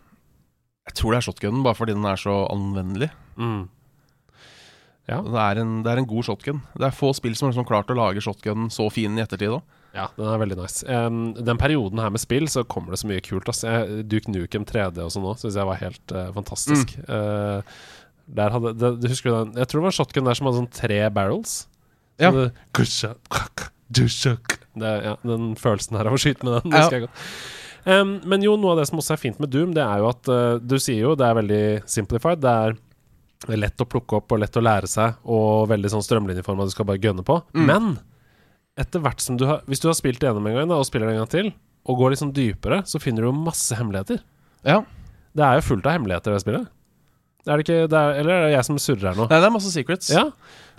[0.87, 3.11] Jeg tror det er shotgunen, bare fordi den er så anvendelig.
[3.37, 3.69] Mm.
[5.11, 5.19] Ja.
[5.27, 6.61] Det er, en, det er en god shotgun.
[6.79, 9.57] Det er få spill som har liksom klart å lage shotgunen så fin i ettertid
[9.57, 9.77] òg.
[9.91, 10.85] Ja, den er veldig nice.
[10.87, 13.49] Um, den perioden her med spill, så kommer det så mye kult.
[13.51, 13.65] Ass.
[13.67, 16.95] Jeg, Duke Nukem 3D og sånn òg syns jeg var helt uh, fantastisk.
[17.11, 17.73] Eh,
[18.31, 19.57] der hadde, det, du husker den?
[19.59, 21.57] Jeg tror det var shotgun der som hadde sånn tre barrels.
[22.21, 22.31] Så Ja.
[24.79, 27.25] det, ja, den følelsen her av å skyte med den, det husker jeg godt.
[27.89, 30.11] Um, men jo, noe av det som også er fint med Doom, det er jo
[30.13, 32.43] at uh, du sier jo det er veldig simplified.
[32.45, 32.77] Det er
[33.49, 36.89] lett å plukke opp og lett å lære seg, og veldig sånn strømlinjeforma du skal
[36.91, 37.39] bare gønne på.
[37.57, 37.65] Mm.
[37.71, 37.91] Men
[38.81, 40.87] etter hvert som du har Hvis du har spilt det gjennom en gang da, og
[40.89, 41.53] spiller det en gang til,
[41.89, 44.21] og går litt sånn dypere, så finner du jo masse hemmeligheter.
[44.69, 44.83] Ja.
[45.33, 46.69] Det er jo fullt av hemmeligheter, det spillet.
[47.49, 49.27] Er det ikke det er, Eller er det jeg som surrer her nå?
[49.31, 50.11] Nei, det er masse secrets.
[50.13, 50.27] Ja,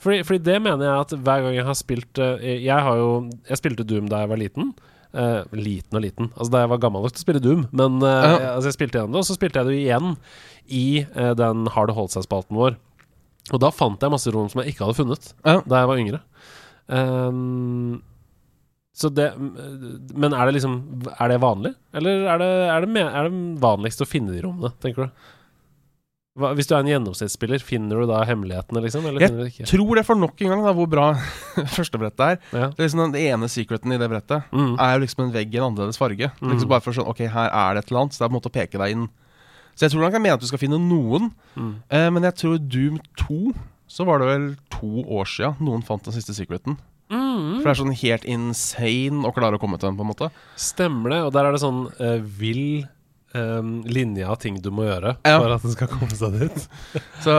[0.01, 3.09] fordi, fordi det mener jeg at hver gang jeg har spilt eh, Jeg har jo
[3.49, 4.73] Jeg spilte Doom da jeg var liten.
[5.11, 6.29] Eh, liten og liten.
[6.37, 7.65] Altså Da jeg var gammel nok til å spille Doom.
[7.75, 8.29] Men uh, Ja.
[8.31, 10.13] jeg, altså jeg spilte gjennom det, og så spilte jeg det igjen
[10.71, 10.85] i
[11.17, 12.77] uh, den det holdt seg-spalten vår.
[13.51, 15.57] Og da fant jeg masse rom som jeg ikke hadde funnet Ja.
[15.67, 16.21] da jeg var yngre.
[16.87, 18.01] Um,
[18.93, 20.73] så det Men er det liksom
[21.13, 21.71] Er det vanlig?
[21.95, 25.29] Eller er det, er det, er det vanligst å finne de rommene, tenker du?
[26.39, 29.03] Hva, hvis du er en gjennomsnittsspiller, finner du da hemmelighetene, liksom?
[29.09, 29.65] Eller Jeg?
[29.67, 31.09] Tror det for nok en gang da hvor bra
[31.75, 32.37] første brettet er.
[32.55, 32.69] Ja.
[32.71, 34.77] Det er liksom Den ene secreten i det brettet Mm.
[34.79, 36.29] er jo liksom en vegg i en annerledes farge.
[36.31, 36.53] Er Mm.
[36.53, 38.35] Liksom bare for sånn, ok, her er det et eller annet, så det er på
[38.35, 39.09] en måte å peke deg inn.
[39.75, 41.73] Så jeg tror han kan mene at du skal finne noen, Mm.
[41.91, 43.53] eh, men jeg tror Doom 2
[43.91, 46.77] så var det vel to år sia noen fant den siste secreten.
[47.11, 47.59] Mm.
[47.59, 50.31] For det er sånn helt insane å klare å komme til den, på en måte.
[50.55, 51.19] Stemmer det.
[51.27, 52.87] Og der er det sånn eh, vill
[53.35, 55.37] um, linje av ting du må gjøre Ja.
[55.39, 56.65] for at den skal komme seg dit.
[57.25, 57.35] Så,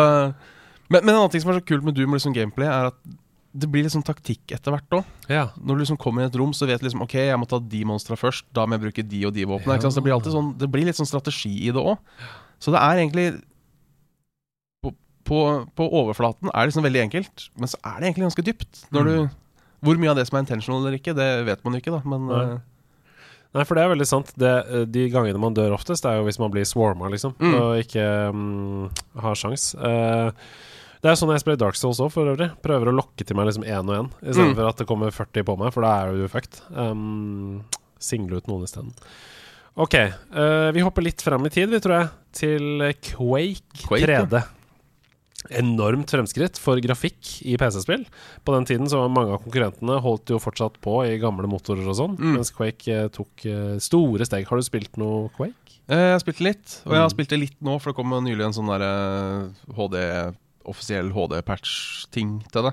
[0.88, 2.90] men, men en annen ting som er så kult med Doom og liksom gameplay, er
[2.92, 2.98] at
[3.52, 5.08] det blir sånn taktikk etter hvert òg.
[5.28, 5.50] Ja.
[5.60, 7.58] Når du liksom kommer i et rom, så vet du liksom Ok, jeg må ta
[7.60, 8.46] de monstra først.
[8.56, 9.76] Da må jeg bruke de og de våpnene.
[9.76, 9.90] Ja.
[9.92, 12.00] Det blir alltid sånn Det blir litt sånn strategi i det òg.
[12.62, 13.26] Så det er egentlig
[14.80, 14.94] på,
[15.28, 15.38] på,
[15.76, 18.82] på overflaten er det liksom veldig enkelt, men så er det egentlig ganske dypt.
[18.94, 19.14] Når du
[19.82, 22.00] Hvor mye av det som er intentional eller ikke, det vet man ikke, da.
[22.08, 22.42] Men Nei.
[23.52, 24.30] Nei, for det er veldig sant.
[24.40, 27.54] Det, eh, de gangene man dør oftest, er jo hvis man blir swarma, liksom, Mm.
[27.60, 29.74] og ikke um, har sjans.
[29.76, 30.30] Uh,
[31.02, 32.48] det er sånn jeg spiller Dark Souls òg, for øvrig.
[32.64, 34.68] Prøver å lokke til meg liksom én og én, istedenfor Mm.
[34.70, 36.60] at det kommer 40 på meg, for da er du fucked.
[36.74, 37.64] Um,
[37.98, 38.92] single ut noen isteden.
[39.76, 39.94] OK.
[40.32, 44.42] Uh, vi hopper litt frem i tid, vi, tror jeg, til Quake, Quake, ja.
[45.48, 45.58] 3D.
[45.58, 48.04] Enormt fremskritt for grafikk i PC-spill.
[48.44, 51.86] På den tiden så var mange av konkurrentene holdt jo fortsatt på i gamle motorer
[51.88, 52.34] og sånn, Mm.
[52.38, 54.46] mens Quake eh, tok eh, store steg.
[54.46, 55.54] Har du spilt noe Quake?
[55.88, 57.16] eh, jeg har spilt litt, og jeg har Mm.
[57.16, 62.62] spilt det litt nå, for det kom nylig en sånn der HD offisiell HD-patch-ting til
[62.62, 62.72] det.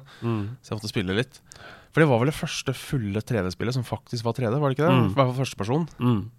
[0.62, 1.39] Så jeg måtte spille litt.
[1.91, 4.88] For det var vel det første fulle 3D-spillet som faktisk var 3D, var det ikke
[4.88, 4.93] det?
[4.93, 5.10] Mm.
[5.10, 5.88] I hvert fall første person.
[5.99, 6.29] Mm.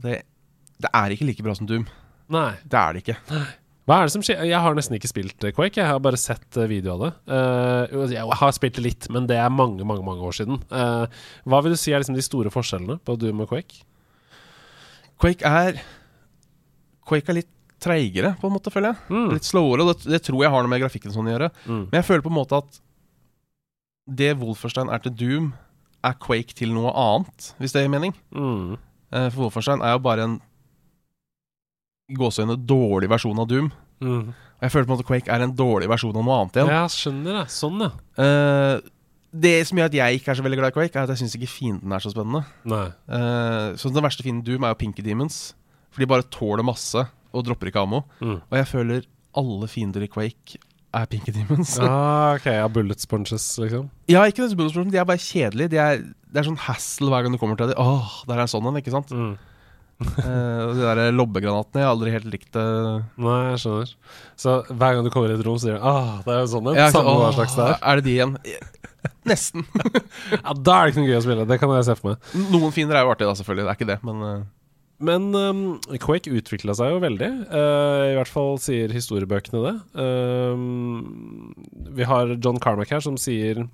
[0.00, 0.22] Det,
[0.80, 1.86] det er ikke like bra som Doom.
[2.30, 2.52] Nei.
[2.64, 3.16] Det er det ikke.
[3.84, 4.40] Hva er det som skjer?
[4.48, 5.76] Jeg har nesten ikke spilt eh, Quake.
[5.76, 7.10] Jeg har bare sett eh, video av det.
[7.28, 10.62] Uh, jeg har spilt det litt, men det er mange mange, mange år siden.
[10.72, 11.04] Uh,
[11.44, 13.82] hva vil du si er liksom de store forskjellene på Doom og Quake?
[15.20, 15.82] Quake er
[17.04, 17.52] Quake er litt
[17.84, 19.12] treigere, på en måte, føler jeg.
[19.12, 19.28] Mm.
[19.36, 21.50] Litt slowere, og det, det tror jeg har noe med grafikken sånn å gjøre.
[21.66, 21.82] Mm.
[21.82, 22.80] Men jeg føler på en måte at
[24.20, 25.52] det Wolferstein er til Doom,
[26.04, 28.16] er Quake til noe annet, hvis det gir mening.
[28.32, 28.80] Mm.
[29.12, 30.40] Uh, For Wolferstein er jo bare en
[32.12, 33.70] gåseøyne dårlig versjon av Doom.
[34.04, 34.32] Mm.
[34.34, 36.72] Og jeg føler på en måte Quake er en dårlig versjon av noe annet igjen.
[36.74, 37.44] Ja, skjønner det.
[37.54, 37.90] Sånn, ja.
[38.20, 38.90] Uh,
[39.34, 41.24] det som gjør at jeg ikke er så veldig glad i Quake, er at jeg
[41.24, 42.44] syns ikke fienden er så spennende.
[42.70, 42.86] Nei.
[43.08, 45.40] Uh, så Den verste fienden Doom er jo Pinky Demons.
[45.94, 47.02] For de bare tåler masse
[47.34, 48.04] og dropper ikke ammo.
[48.20, 48.38] Mm.
[48.42, 50.60] Og jeg føler alle fiender i Quake
[50.94, 51.78] er Pinky Demons.
[51.82, 53.88] Ah, ok, ja, bullet sponges, liksom.
[54.10, 55.72] Ja, ikke bullet sponges, de er bare kjedelige.
[55.72, 57.80] De er, det er sånn hassle hver gang du kommer til dem.
[57.80, 59.10] Åh, der er sånn en, ikke sant?
[59.10, 59.34] Mm.
[60.68, 62.64] Og de der lobbegranatene, jeg har aldri helt likt det.
[63.20, 63.92] Nei, jeg skjønner.
[64.40, 66.72] Så hver gang du kommer i et rom, sier du ah, det er jo sånn
[66.72, 66.78] en.
[66.78, 67.78] Ja, Samme hva slags det er.
[67.80, 68.36] Er det de igjen?
[69.30, 69.64] Nesten.
[70.44, 71.46] Ja, da er det ikke noe gøy å spille.
[71.48, 72.28] Det kan jeg se for meg.
[72.52, 73.64] Noen fiender er jo artig, da, selvfølgelig.
[73.64, 74.36] Det er ikke det, men uh...
[75.04, 75.62] Men um,
[76.00, 77.28] Quake utvikla seg jo veldig.
[77.50, 79.72] Uh, I hvert fall sier historiebøkene det.
[79.98, 81.50] Um,
[81.98, 83.64] vi har John Carmack her som sier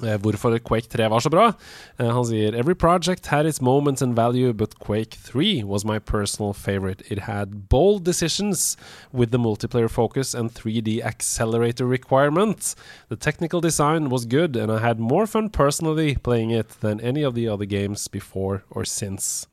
[0.00, 1.52] hvorfor Quake 3 var så bra.
[1.98, 5.98] Eh, han sier Every project had its moments and value, but Quake 3 was my
[5.98, 7.02] personal favorite.
[7.10, 8.76] It had bold decisions
[9.12, 12.74] with the multiplayer focus and 3D accelerator requirement.
[13.08, 17.24] The technical design was good, and I had more fun personally playing it than any
[17.24, 19.46] of the other games before or since.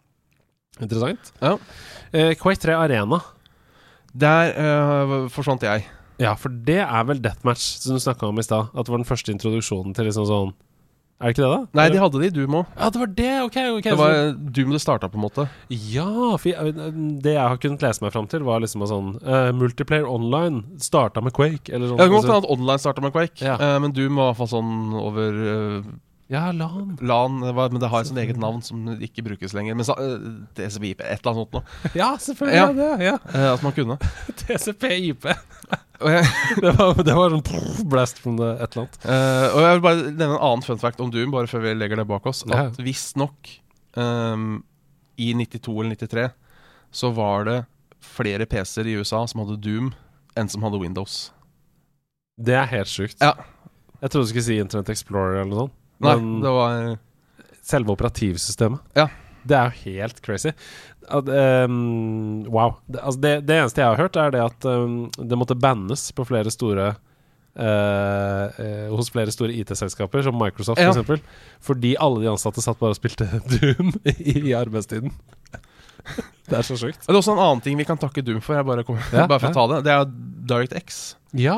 [0.79, 1.31] Interessant.
[1.41, 1.58] ja.
[2.12, 3.19] Eh, Quake 3 Arena.
[4.13, 5.84] Der uh, forsvant jeg.
[6.21, 8.69] Ja, for det er vel Deathmatch, som du snakka om i stad.
[8.73, 10.54] At det var den første introduksjonen til liksom sånn
[11.19, 11.80] Er det ikke det, da?
[11.80, 12.65] Nei, de hadde det i Doom òg.
[12.75, 13.30] Ja, det var det!
[13.45, 14.15] Ok, okay Det var
[14.56, 15.45] Doom det starta, på en måte.
[15.71, 16.73] ja, for jeg,
[17.23, 21.23] det jeg har kunnet lese meg fram til, var liksom sånn uh, Multiplayer online starta
[21.23, 21.99] med Quake, eller sånn.
[21.99, 23.56] Ja, det kan godt Altså- hende at online starta med Quake, Ja.
[23.60, 25.88] uh, men Doom var i hvert fall sånn over eh,
[26.32, 26.96] ja, LAN.
[27.06, 29.76] LAN, var, men det har et sånt eget navn som ikke brukes lenger.
[29.78, 31.64] Men eh, TCP-IP, et eller annet sånt noe.
[32.02, 32.56] Ja, selvfølgelig.
[32.58, 32.66] Ja.
[32.66, 32.74] Ja.
[32.80, 33.16] Det, ja.
[33.34, 33.98] Eh, at man kunne.
[34.42, 35.28] TCP-IP.
[35.96, 38.98] Det var, det var sånn blast from the et eller annet.
[39.08, 41.72] eh, og jeg vil bare nevne en annen fun fact om Doom, bare før vi
[41.78, 42.42] legger det bak oss.
[42.52, 42.66] Ja.
[42.68, 43.54] At visstnok
[43.96, 44.58] um,
[45.16, 46.26] i 92 eller 93
[47.00, 47.56] så var det
[48.04, 49.94] flere PC-er i USA som hadde Doom,
[50.36, 51.16] enn som hadde Windows.
[52.36, 53.24] Det er helt sjukt.
[53.24, 53.32] Ja.
[54.04, 55.80] Jeg trodde du skulle si Internet Explorer eller noe sånt.
[56.06, 56.98] Nei, Men det var
[57.65, 58.84] selve operativsystemet.
[58.98, 59.08] Ja.
[59.46, 60.54] Det er jo helt crazy.
[61.06, 62.80] At, um, wow.
[62.89, 66.08] Det, altså det, det eneste jeg har hørt, er det at um, det måtte bannes
[66.18, 66.94] på flere store
[67.56, 70.89] Uh, uh, Hos flere store IT-selskaper, som Microsoft Ja.
[70.91, 71.22] for eksempel
[71.63, 75.13] Fordi alle de ansatte satt bare og spilte Doom i, i arbeidstiden.
[76.50, 77.00] det er så sjukt.
[77.06, 78.58] Det er også en annen ting vi kan takke Doom for.
[78.60, 79.54] Jeg bare, kom, Ja, bare for ja.
[79.54, 80.12] å ta det Det er
[80.52, 81.00] DirectX.
[81.39, 81.56] Ja!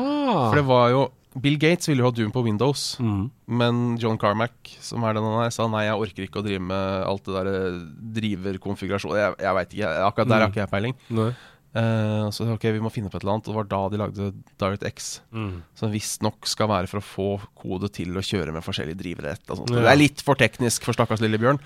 [0.52, 1.02] For det var jo
[1.42, 3.22] Bill Gates ville jo ha Doom på Windows, mm.
[3.60, 6.64] men John Carmack, som er den han er, sa nei, jeg orker ikke å drive
[6.64, 7.78] med alt det der eh,
[8.18, 9.92] driverkonfigurasjon Jeg, jeg veit ikke.
[10.08, 10.52] Akkurat der har Mm.
[10.54, 10.98] ikke jeg peiling.
[11.18, 11.30] Nei.
[11.78, 13.48] Uh, så ok, vi må finne på et eller annet.
[13.48, 15.08] Og det var da de lagde DirectX.
[15.36, 15.62] Mm.
[15.78, 17.26] Som visstnok skal være for å få
[17.60, 19.36] kode til å kjøre med forskjellige drivere.
[19.36, 19.58] Ja.
[19.68, 21.60] Det er litt for teknisk for stakkars lille Bjørn.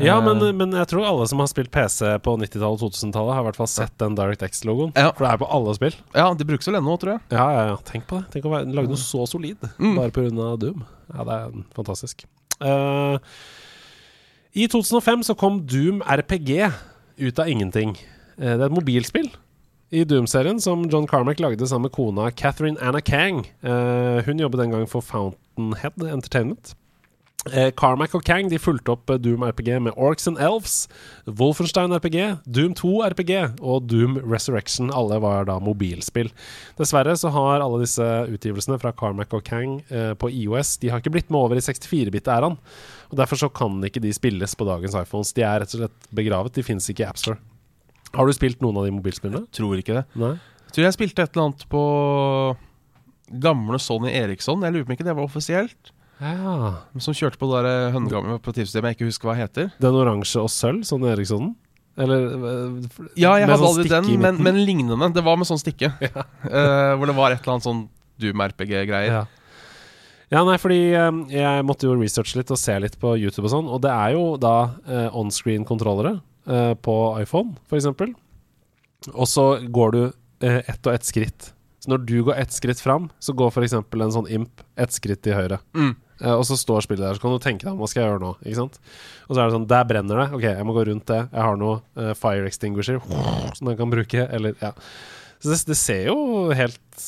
[0.00, 3.34] Ja, Eh, men, men jeg tror alle som har spilt PC på 90-tallet og 2000-tallet,
[3.36, 4.94] har i hvert fall sett den DirectX-logoen.
[4.96, 5.10] Ja.
[5.12, 5.96] For det er på alle spill.
[6.16, 7.20] Ja, det brukes vel ennå, tror jeg.
[7.36, 7.76] Ja, ja, ja.
[7.84, 8.30] Tenk på det.
[8.32, 9.96] Tenk å lage noe så solid Mm.
[10.00, 10.56] bare pga.
[10.62, 10.84] Doom.
[11.12, 12.24] Ja, det er fantastisk.
[12.62, 13.18] Uh,
[14.56, 16.72] I 2005 så kom Doom RPG
[17.20, 17.96] ut av ingenting.
[18.40, 19.28] Uh, det er et mobilspill
[19.92, 23.42] i Doom-serien som John Carmack lagde sammen med kona Catherine Anna Kang.
[23.60, 26.72] Uh, hun jobbet den gang for Fountainhead Entertainment.
[27.50, 30.84] Eh, Carmack og Kang de fulgte opp eh, Doom RPG med Orcs and Elves,
[31.26, 34.92] Wolfenstein RPG, Doom 2 RPG og Doom Resurrection.
[34.94, 36.30] Alle var da mobilspill.
[36.78, 41.02] Dessverre så har alle disse utgivelsene fra Carmack og Kang eh, på IOS De har
[41.02, 42.54] ikke blitt med over i 64-bit-æraen.
[43.10, 45.34] Og Derfor så kan ikke de spilles på dagens iPhones.
[45.34, 46.54] De er rett og slett begravet.
[46.54, 47.40] De finnes ikke i AppStore.
[48.12, 49.48] Har du spilt noen av de mobilspillene?
[49.48, 50.04] Jeg Tror ikke det.
[50.20, 50.36] Nei?
[50.68, 51.82] Jeg tror jeg spilte et eller annet på
[53.42, 54.62] gamle Sony Eriksson.
[54.62, 55.92] Jeg lurer på om ikke det var offisielt.
[56.22, 56.72] Ja.
[57.02, 59.70] Som kjørte på det der håndgamle operativsystemet jeg ikke husker hva det heter.
[59.82, 61.54] Den oransje og sølv, sånn Erikssonen?
[62.00, 65.10] Eller eh, Ja, jeg hadde sånn aldri den, men, men lignende.
[65.12, 65.92] Det var med sånn stikke.
[66.52, 67.82] Eh, hvor det var et eller annet sånn
[68.22, 69.08] Doom-RPG-greier.
[69.08, 69.22] Ja.
[70.34, 73.54] ja, nei, fordi eh, jeg måtte jo researche litt og se litt på YouTube og
[73.54, 78.12] sånn, og det er jo da eh, onscreen-kontrollere eh, på iPhone, for eksempel.
[79.12, 81.52] Og så går du eh, ett og ett skritt.
[81.82, 83.78] Så når du går ett skritt fram, så går f.eks.
[83.80, 85.58] en sånn imp ett skritt til høyre.
[85.74, 85.96] Mm.
[86.22, 88.22] Eh, og så står spillet der, så kan du tenke deg hva skal jeg gjøre
[88.22, 88.32] nå.
[88.46, 88.78] Ikke sant?
[89.26, 90.28] Og så er det sånn, der brenner det.
[90.38, 91.20] Ok, jeg må gå rundt det.
[91.32, 93.00] Jeg har noe uh, fire extinguisher
[93.58, 94.26] som jeg kan bruke.
[94.30, 94.70] Eller, ja.
[95.42, 96.18] Så det, det ser jo
[96.54, 97.02] helt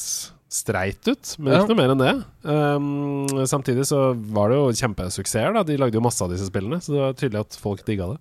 [0.55, 1.61] streit ut, men Ja.
[1.65, 2.15] ikke noe mer enn det.
[2.47, 5.55] Um, samtidig så var det jo kjempesuksesser.
[5.57, 8.13] da De lagde jo masse av disse spillene, så det var tydelig at folk digga
[8.13, 8.19] det.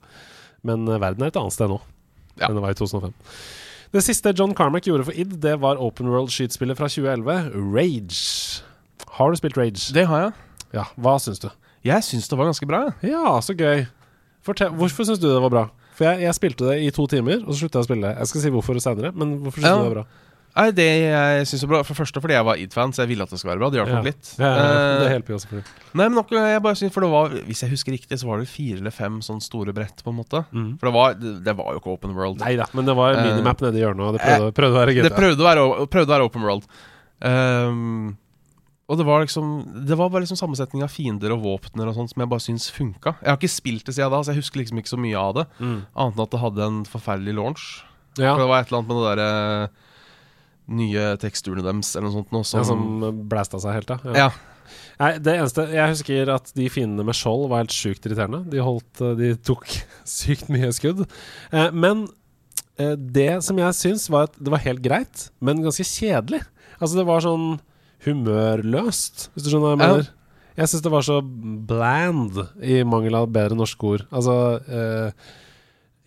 [0.65, 1.77] Men eh, verden er et annet sted nå
[2.39, 2.47] Ja.
[2.47, 3.13] enn det var i 2005.
[3.93, 8.63] Det siste John Carmack gjorde for id, det var open world-skytespillet fra 2011, Rage.
[9.19, 9.91] Har du spilt Rage?
[9.93, 10.33] Det har jeg.
[10.73, 11.49] Ja, hva syns du?
[11.85, 12.83] Jeg syns det var ganske bra.
[13.05, 13.85] Ja, så gøy.
[14.43, 15.63] Fortell, hvorfor syns du det var bra?
[15.93, 18.13] For jeg, jeg spilte det i to timer, og så slutta jeg å spille.
[18.17, 19.77] Jeg skal si hvorfor senere, men hvorfor syns Ja.
[19.77, 20.05] du det var bra?
[20.53, 23.25] Nei, det jeg synes var bra For første fordi jeg var id-fan, så jeg ville
[23.25, 23.69] at det skulle være bra.
[23.73, 24.27] Det hjalp nok litt.
[24.37, 24.73] Ja, ja, ja.
[24.73, 25.71] Eh, det hjelper jo selvfølgelig.
[25.97, 28.43] Nei, men nok, jeg bare synes, for det var Hvis jeg husker riktig, så var
[28.43, 30.43] det fire eller fem sånne store brett, på en måte.
[30.53, 30.67] Mm.
[30.77, 31.15] For det var,
[31.47, 32.37] det, var jo ikke open world.
[32.45, 34.81] Nei da, men det var Eh, minimap nede i hjørnet, og det prøvde, prøvde å
[34.83, 35.07] være GTA.
[35.09, 36.69] Det prøvde å være, prøvde å være open world.
[37.25, 38.13] Ehm,
[38.93, 39.53] Og det var liksom
[39.89, 42.69] Det var bare liksom sammensetning av fiender og våpner og sånt som jeg bare syns
[42.73, 43.15] funka.
[43.23, 45.33] Jeg har ikke spilt det siden da, så jeg husker liksom ikke så mye av
[45.39, 45.47] det.
[45.63, 47.65] Annet enn at det hadde en forferdelig launch.
[48.21, 49.29] Ja, For det var et eller annet med det derre
[50.73, 54.13] nye teksturene deres eller noe sånt noe som, ja, som blæsta seg helt, ja.
[54.15, 54.29] Ja.
[55.01, 58.43] Nei, det eneste Jeg husker at de fiendene med skjold var helt sjukt irriterende.
[58.51, 59.65] De holdt eh, De tok
[60.17, 61.03] sykt mye skudd.
[61.51, 62.05] Eh, men
[62.79, 66.43] eh, det som jeg syns var at det var helt greit, men ganske kjedelig.
[66.79, 67.57] Altså, det var sånn
[68.05, 70.11] humørløst, hvis du skjønner hva jeg mener.
[70.53, 71.15] Jeg syns det var så
[71.69, 74.03] bland, i mangel av bedre norske ord.
[74.13, 74.35] Altså
[74.69, 75.31] eh,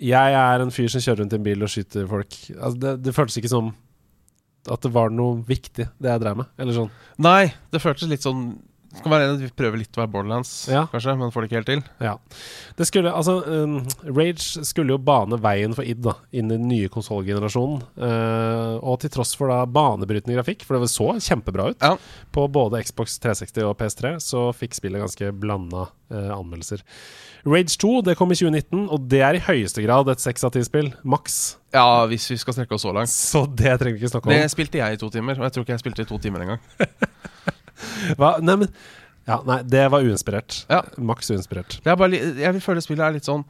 [0.06, 2.36] Jeg er en fyr som kjører rundt i en bil og skyter folk.
[2.54, 3.72] Altså, det, det føltes ikke som
[4.70, 6.48] at det var noe viktig, det jeg drev med.
[6.58, 6.88] Eller sånn.
[7.22, 8.48] Nei, det føltes litt sånn
[8.96, 10.86] det kan være Vi prøver litt å være Borderlands, Ja.
[10.90, 11.82] kanskje, men får det ikke helt til.
[12.00, 12.14] Ja.
[12.76, 13.76] Det skulle, altså, um,
[14.08, 17.82] Rage skulle jo bane veien for id da inn i den nye konsollgenerasjonen.
[17.96, 21.96] Uh, og til tross for da banebrytende grafikk, for det så kjempebra ut Ja.
[22.32, 26.82] på både Xbox 360 og PS3, så fikk spillet ganske blanda uh, anmeldelser.
[27.46, 30.50] Rage 2 det kom i 2019, og det er i høyeste grad et seks av
[30.56, 30.92] ti-spill.
[31.06, 31.56] Maks.
[31.72, 33.12] Ja, hvis vi skal strekke oss så langt.
[33.12, 34.34] Så det trenger vi ikke snakke om.
[34.34, 36.42] Det spilte jeg i to timer, og jeg tror ikke jeg spilte i to timer
[36.46, 36.60] engang.
[38.18, 38.36] Hva?
[38.42, 38.70] Nei, men
[39.26, 40.60] ja, nei, det var uinspirert.
[40.70, 40.82] Ja.
[41.02, 41.80] Maks uinspirert.
[41.84, 43.42] Er bare, jeg vil føle spillet er litt sånn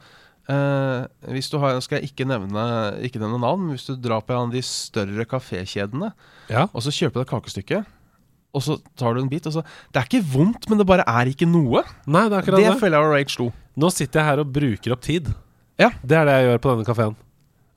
[0.49, 1.03] eh,
[1.35, 2.63] Hvis du har skal jeg ikke nevne,
[3.05, 6.09] ikke nevne navn, men hvis du drar på en av de større kafékjedene,
[6.49, 6.65] Ja.
[6.73, 7.83] og så kjøper du et kakestykke,
[8.57, 9.61] og så tar du en bit, og så
[9.93, 11.83] Det er ikke vondt, men det bare er ikke noe.
[12.07, 12.79] Nei, det er akkurat Det det.
[12.81, 13.47] føler jeg var Rage 2.
[13.77, 15.29] Nå sitter jeg her og bruker opp tid.
[15.77, 15.91] Ja.
[16.01, 17.15] Det er det jeg gjør på denne kafeen.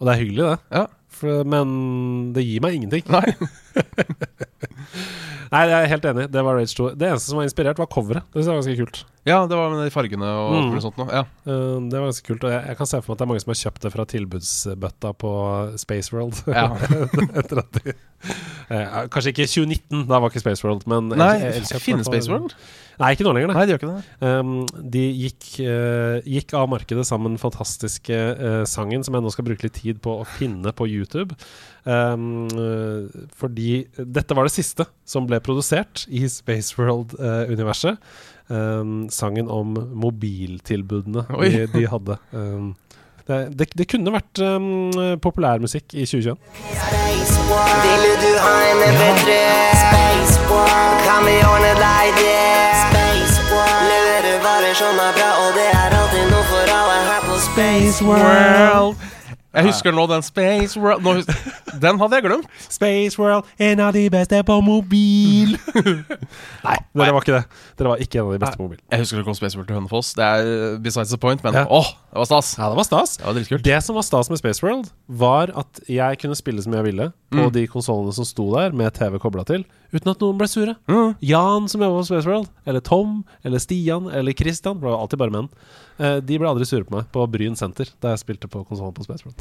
[0.00, 0.58] Og det er hyggelig, det.
[0.78, 0.86] Ja.
[1.20, 3.04] For, men det gir meg ingenting.
[3.12, 3.34] Nei.
[5.50, 6.26] Nei, jeg er helt enig.
[6.30, 6.90] Det var Rage 2.
[6.98, 8.26] Det eneste som var inspirert, var coveret.
[8.30, 9.00] Det synes jeg var ganske kult.
[9.28, 10.68] Ja, det var med de fargene og Mm.
[10.72, 11.10] mulig sånt noe.
[11.12, 11.24] Ja.
[11.44, 13.30] Uh, det var ganske kult Og jeg, jeg kan se for meg at det er
[13.32, 15.32] mange som har kjøpt det fra tilbudsbøtta på
[15.82, 16.40] Space World.
[16.48, 16.68] Ja.
[17.42, 21.34] Etter at de uh, Kanskje ikke 2019, da var ikke Space World, men Nei,
[21.84, 22.56] finnes Space World?
[23.00, 23.48] Nei, ikke nå lenger.
[23.48, 23.56] Nei.
[23.56, 24.28] Nei, de, gjør ikke det.
[24.28, 24.50] Um,
[24.92, 29.30] de gikk, uh, gikk av markedet sammen med den fantastiske eh, sangen som jeg nå
[29.32, 31.32] skal bruke litt tid på å finne på YouTube.
[31.88, 32.44] Um,
[33.40, 37.96] fordi dette var det siste som ble produsert i Space World-universet.
[38.50, 42.16] Um, sangen om mobiltilbudene de, de hadde.
[42.32, 42.72] Um,
[43.30, 44.90] det, det, det kunne vært um,
[45.22, 46.36] populærmusikk i 2021.
[47.84, 49.38] Ville du ha en MP3?
[51.06, 52.36] Kan vi ordne deg det?
[53.50, 58.96] Leverer som er bra, og det er alltid noe for alle her på Space World.
[59.50, 61.26] Jeg husker nå den Space World nå, hus-
[61.80, 62.46] Den hadde jeg glemt.
[62.68, 65.56] Space World, en av de beste på mobil.
[66.66, 67.44] Nei, dere var ikke det.
[67.78, 68.80] Dere var ikke en av de beste på mobil.
[68.90, 70.12] Jeg husker det kom Space World til Hønefoss.
[70.18, 71.64] Det er uh, besides the point, men Ja.
[71.70, 72.52] åh, det var stas.
[72.58, 73.16] Ja, det var stas.
[73.20, 73.64] Det var dritkult.
[73.66, 77.10] Det som var stas med Space World, var at jeg kunne spille som jeg ville
[77.30, 77.52] på Mm.
[77.54, 79.62] de konsollene som sto der, med TV kobla til,
[79.94, 80.74] uten at noen ble sure.
[80.90, 81.14] Mm.
[81.22, 85.30] Jan som jobba på Space World, eller Tom, eller Stian, eller Christian, ble alltid bare
[85.30, 85.48] menn,
[86.00, 88.94] eh, de ble aldri sure på meg på Bryn senter da jeg spilte på konsollen
[88.96, 89.38] på Space World.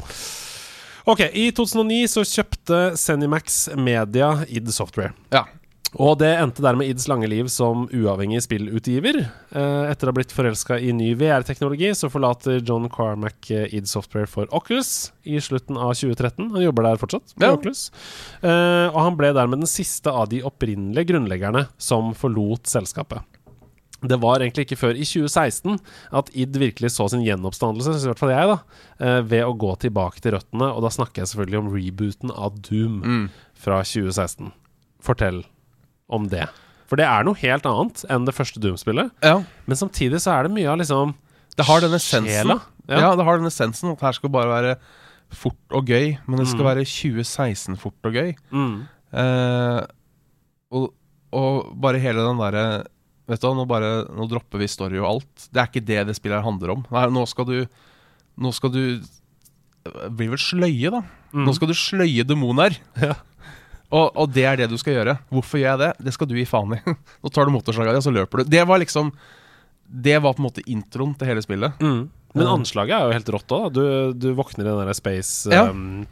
[1.08, 5.14] Ok, I 2009 så kjøpte Zenimax Media id Software.
[5.32, 5.46] Ja.
[5.98, 9.16] Og det endte dermed ids lange liv som uavhengig spillutgiver.
[9.50, 13.88] Eh, etter å ha blitt forelska i ny VR-teknologi, så forlater John Carmack eh, id
[13.90, 16.52] Software for Oculus i slutten av 2013.
[16.54, 17.56] Han jobber der fortsatt, med Ja.
[17.58, 17.88] Oculus.
[18.38, 23.26] Eh, og han ble dermed den siste av de opprinnelige grunnleggerne som forlot selskapet.
[24.02, 25.78] Det var egentlig ikke før i 2016
[26.16, 28.58] at id virkelig så sin gjenoppstandelse, i hvert fall jeg, da,
[29.04, 30.70] eh, ved å gå tilbake til røttene.
[30.74, 33.30] Og da snakker jeg selvfølgelig om rebooten av Doom Mm.
[33.54, 34.52] fra 2016.
[35.04, 35.44] Fortell
[36.08, 36.48] om det.
[36.88, 39.10] For det er noe helt annet enn det første Doom-spillet.
[39.22, 39.42] Ja.
[39.66, 41.14] Men samtidig så er det mye av liksom
[41.56, 42.48] Det har den essensen.
[42.88, 42.98] Ja.
[42.98, 43.14] Ja.
[43.16, 44.76] det har den essensen at her skal bare være
[45.30, 46.70] fort og gøy, men det skal Mm.
[46.74, 48.34] være 2016 fort og gøy.
[48.50, 48.88] Mm.
[49.12, 49.86] Eh,
[50.72, 50.92] og,
[51.32, 52.86] og bare hele den derre
[53.30, 55.48] Vet du hva, nå, bare, nå dropper vi story og alt.
[55.54, 56.84] Det er ikke det det spillet handler om.
[56.90, 57.56] Nei, nå skal du
[58.40, 58.82] Nå skal du
[60.14, 61.00] blir vel sløye, da.
[61.34, 61.44] Mm.
[61.46, 62.76] Nå skal du sløye demoner.
[63.00, 63.14] Ja.
[63.90, 65.16] Og, og det er det du skal gjøre.
[65.34, 65.90] Hvorfor gjør jeg det?
[66.06, 66.80] Det skal du gi faen i.
[67.24, 68.50] Nå tar du motorsaga di, og så løper du.
[68.52, 69.10] Det var liksom
[69.90, 71.80] Det var på en måte introen til hele spillet.
[71.82, 72.04] Mm.
[72.38, 73.70] Men anslaget er jo helt rått òg.
[73.74, 73.82] Du,
[74.14, 75.64] du våkner i den der space Ja.
[75.74, 76.04] um,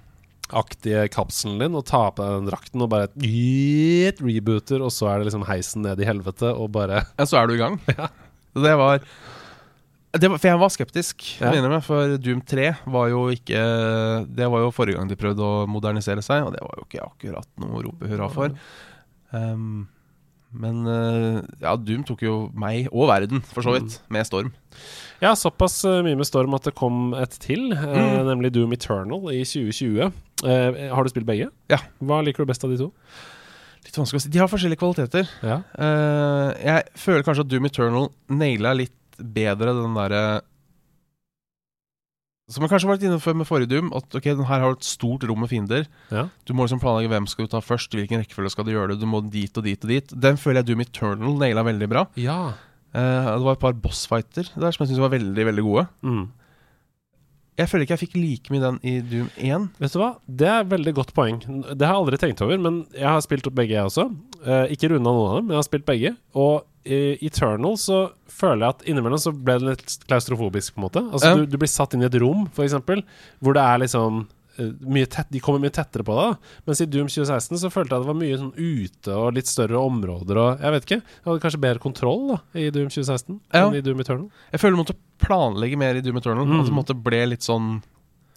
[0.57, 5.11] aktige kapselen din og ta på deg den drakten og bare et rebooter, og så
[5.13, 7.81] er det liksom heisen ned i helvete og bare Ja, så er du i gang.
[7.99, 8.09] Ja.
[8.59, 9.03] Det var
[10.19, 11.51] det For jeg var skeptisk, Ja.
[11.61, 13.61] med, for Doom 3 var jo ikke
[14.35, 17.05] Det var jo forrige gang de prøvde å modernisere seg, og det var jo ikke
[17.05, 18.57] akkurat noe å rope hurra for.
[19.37, 19.85] Um,
[20.53, 24.53] men eh, ja, Doom tok jo meg og verden, for så vidt, med storm.
[25.21, 28.27] Ja, såpass eh, mye med storm at det kom et til, eh, Mm.
[28.31, 30.13] nemlig Doom Eternal i 2020.
[30.45, 31.51] Eh, har du spilt begge?
[31.69, 31.79] Ja.
[32.01, 32.93] Hva liker du best av de to?
[33.85, 34.31] Litt vanskelig å si.
[34.35, 35.29] De har forskjellige kvaliteter.
[35.43, 35.61] Ja.
[35.79, 40.23] Eh, jeg føler kanskje at Doom Eternal naila litt bedre den derre
[42.49, 43.91] Som jeg kanskje var litt inne på med forrige Doom.
[43.97, 45.85] At ok, den her har et stort rom med fiender.
[46.11, 46.29] Ja.
[46.49, 49.03] Du må liksom planlegge hvem skal du ta først, hvilken rekkefølge skal du gjøre det.
[49.03, 50.15] Du må dit og dit og dit.
[50.17, 52.07] Den føler jeg Doom Eternal naila veldig bra.
[52.17, 52.41] ja.
[52.97, 55.83] Eh, det var et par bossfighter der som jeg syntes var veldig veldig gode.
[56.01, 56.23] Mm.
[57.59, 59.65] Jeg føler ikke jeg fikk like mye den i Doom 1.
[59.83, 60.09] Vet du hva?
[60.25, 61.41] Det er et veldig godt poeng.
[61.43, 64.07] Det har jeg aldri tenkt over, men jeg har spilt opp begge, jeg også.
[64.41, 66.15] Eh, ikke runda noen av dem, men jeg har spilt begge.
[66.39, 67.99] Og i Eternal så
[68.33, 71.03] føler jeg at innimellom så ble det litt klaustrofobisk, på en måte.
[71.13, 71.37] Altså Ja.
[71.37, 73.03] du, du blir satt inn i et rom, for eksempel,
[73.45, 74.23] hvor det er liksom
[74.59, 76.29] eh, mye tett, De kommer mye tettere på da.
[76.67, 79.79] Mens i Doom 2016 så følte jeg det var mye sånn ute og litt større
[79.83, 81.01] områder og Jeg vet ikke.
[81.03, 83.67] Jeg hadde kanskje bedre kontroll da i Doom 2016 Ja.
[83.69, 84.31] enn i Doom Eternal.
[84.53, 86.47] Jeg føler du måtte planlegge mer i Doom Eternal.
[86.47, 86.61] Mm.
[86.61, 87.83] At det måtte ble litt sånn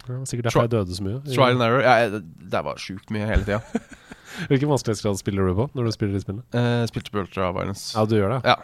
[0.08, 1.20] Ja, sikkert derfor jeg døde så mye.
[1.30, 1.82] trial and error.
[1.86, 2.08] Ja,
[2.52, 3.62] det var sjukt mye hele tida.
[4.50, 6.44] Hvilken vanskelighetsgrad spiller du på når du spiller de spillene?
[6.54, 7.92] Uh, spilte på Ultra Violence.
[7.96, 8.40] Ja, du gjør det?
[8.52, 8.56] Ja.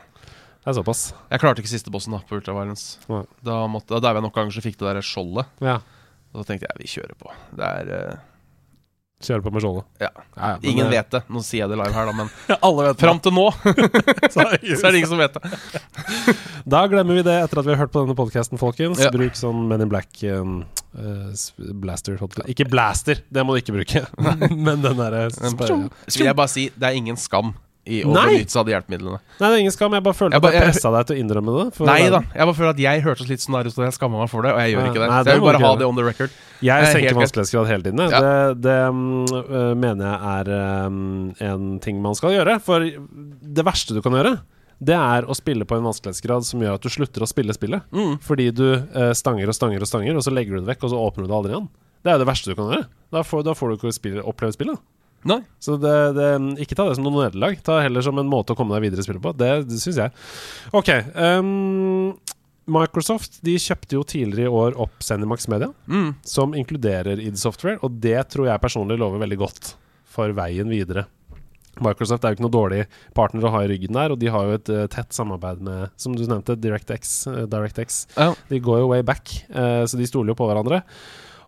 [0.58, 1.02] Det er såpass.
[1.30, 2.98] Jeg klarte ikke siste bossen da på Ultra Violence.
[3.08, 3.22] Nei.
[3.46, 5.48] Da, måtte, da jeg nok ganger så fikk det der skjoldet.
[5.64, 5.78] Ja.
[6.32, 7.32] Og da tenkte jeg vi kjører på.
[7.56, 8.18] Det er
[9.20, 9.84] eh, Kjøre på med skjoldet.
[10.00, 10.08] Ja.
[10.14, 11.20] ja, men Ingen det- vet det.
[11.28, 12.30] Nå sier jeg det live her, da, men
[12.68, 13.68] Alle vet fram til nå så
[14.34, 16.36] så er det ingen som vet det.
[16.68, 19.00] Da glemmer vi det etter at vi har hørt på denne podkasten, folkens.
[19.02, 19.10] Ja.
[19.14, 20.60] Bruk sånn Men in Black um,
[20.94, 21.32] eh,
[21.82, 22.16] blaster.
[22.20, 22.30] på.
[22.46, 24.04] Ikke blaster, det må du ikke bruke.
[24.54, 27.54] Men den derre vil jeg bare si, det er ingen skam
[27.88, 29.20] i å benytte seg av de hjelpemidlene.
[29.38, 29.96] Nei, det er ingen skam.
[29.96, 31.86] Jeg bare følte Jeg bare- at jeg pressa deg til å innrømme det.
[31.88, 32.20] Nei da.
[32.34, 34.52] Jeg bare føler at jeg hørtes litt sånn ut, og jeg skammer meg for det,
[34.52, 35.08] og jeg gjør nei, ikke det.
[35.08, 36.30] nei, så jeg vil bare ha det on the record.
[36.60, 38.04] Jeg er senker vanskelighetsgrad hele tiden.
[38.10, 38.20] Ja.
[38.20, 38.78] Det, det
[39.48, 42.60] øh, mener jeg er um, en ting man skal gjøre.
[42.60, 44.38] For det verste du kan gjøre,
[44.78, 47.82] det er å spille på en vanskelighetsgrad som gjør at du slutter å spille spillet.
[47.90, 48.18] Mm.
[48.22, 50.92] Fordi du eh, stanger og stanger og stanger, og så legger du det vekk, og
[50.92, 51.68] så åpner du det aldri igjen.
[52.06, 52.86] Det er det verste du kan gjøre.
[53.14, 54.78] Da får, da får du ikke oppleve spillet.
[55.26, 55.40] Nei.
[55.58, 56.28] Så det, det,
[56.62, 57.58] ikke ta det som noe nederlag.
[57.66, 59.32] Ta det heller som en måte å komme deg videre i spillet på.
[59.34, 60.14] Det, det syns jeg.
[60.78, 60.92] Ok.
[61.18, 62.14] Um,
[62.68, 66.14] Microsoft de kjøpte jo tidligere i år opp Zenimax Media, Mm.
[66.22, 69.70] som inkluderer id Software, og det tror jeg personlig lover veldig godt
[70.04, 71.06] for veien videre.
[71.80, 72.80] Microsoft er jo ikke noe dårlig
[73.14, 75.92] partner å ha i ryggen der, og de har jo et uh, tett samarbeid med,
[75.96, 77.12] som du nevnte, DirectX.
[77.30, 78.00] Uh, DirectX.
[78.16, 78.32] Ja.
[78.50, 80.82] De går jo way back, uh, så de stoler jo på hverandre.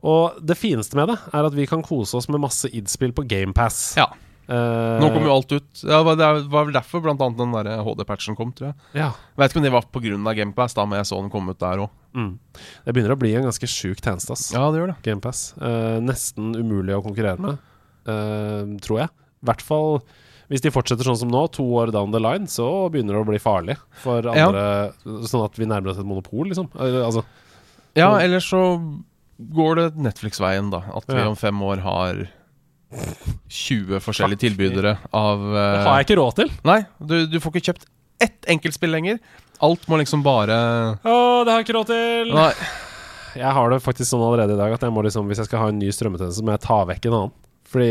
[0.02, 3.26] Og det fineste med det er at vi kan kose oss med masse id-spill på
[3.28, 3.96] GamePass.
[4.00, 4.08] Ja.
[4.50, 5.68] Uh, Nå kom jo alt ut.
[5.86, 8.74] Ja, det var- vel derfor blant annet den HD-patchen kom, tror jeg.
[8.98, 9.12] Ja.
[9.38, 10.34] Vet ikke om det var pga.
[10.34, 11.90] Gamepass, da, men jeg så den komme ut der òg.
[12.16, 12.38] Mm.
[12.84, 14.48] Det begynner å bli en ganske sjuk tjeneste, ass.
[14.52, 15.02] Ja, det gjør det.
[15.06, 15.54] GamePass.
[15.60, 17.58] Uh, nesten umulig å konkurrere med,
[18.08, 19.08] uh, tror jeg.
[19.40, 20.02] I hvert fall
[20.50, 23.28] hvis de fortsetter sånn som nå, to år down the line, så begynner det å
[23.28, 24.48] bli farlig for Ja.
[24.48, 25.22] andre.
[25.30, 26.66] Sånn at vi nærmer oss et monopol, liksom.
[26.74, 27.22] Eh, altså,
[27.94, 28.82] Ja, eller så
[29.56, 30.82] går det Netflix-veien, da.
[30.96, 32.26] At vi om fem år har
[33.48, 36.50] 20 forskjellige tilbydere av det eh, har jeg ikke råd til!
[36.66, 37.86] Nei, du, du får ikke kjøpt
[38.20, 39.20] ett enkeltspill lenger.
[39.64, 40.56] Alt må liksom bare
[41.04, 41.14] Å,
[41.44, 42.32] det har jeg ikke råd til!
[42.34, 42.50] Nei.
[43.38, 45.62] Jeg har det faktisk sånn allerede i dag at jeg må liksom, hvis jeg skal
[45.62, 47.34] ha en ny strømmetjeneste, må jeg ta vekk en annen.
[47.70, 47.90] Fordi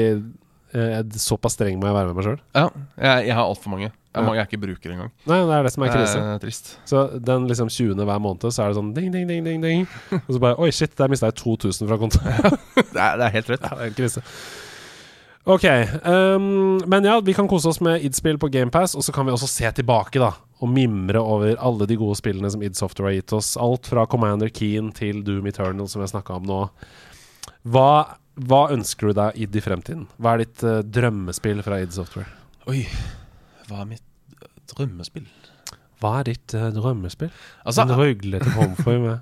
[0.76, 2.42] eh, såpass streng må jeg være med meg sjøl.
[2.58, 2.66] Ja,
[3.00, 3.94] jeg, jeg har altfor mange.
[4.10, 4.24] Ja.
[4.26, 5.12] mange er ikke bruker engang.
[5.30, 6.18] Nei, det er det som er krise.
[6.18, 6.72] Det er trist.
[6.90, 7.94] Så den liksom 20.
[8.10, 9.84] hver måned, så er det sånn ding, ding, ding, ding, ding.
[10.26, 12.58] Og så bare Oi, shit, der mista jeg 2000 fra kontoen.
[12.80, 13.68] Det er, det er helt rødt.
[13.70, 14.26] Ja, det er en krise.
[15.50, 15.66] Ok.
[16.06, 19.34] Um, men ja, vi kan kose oss med id-spill på GamePass, og så kan vi
[19.34, 20.34] også se tilbake, da.
[20.60, 23.54] Og mimre over alle de gode spillene som id Software har gitt oss.
[23.62, 26.60] Alt fra Commander Keen til Doom Eternal, som jeg snakka om nå.
[27.70, 28.18] Hva,
[28.50, 30.10] hva ønsker du deg id i fremtiden?
[30.18, 32.30] Hva er ditt uh, drømmespill fra id Software?
[32.70, 32.84] Oi,
[33.70, 34.04] hva er mitt
[34.42, 35.26] øh, drømmespill?
[36.00, 37.32] Hva er ditt uh, drømmespill?
[37.66, 39.20] Altså, en røglete pommes frites med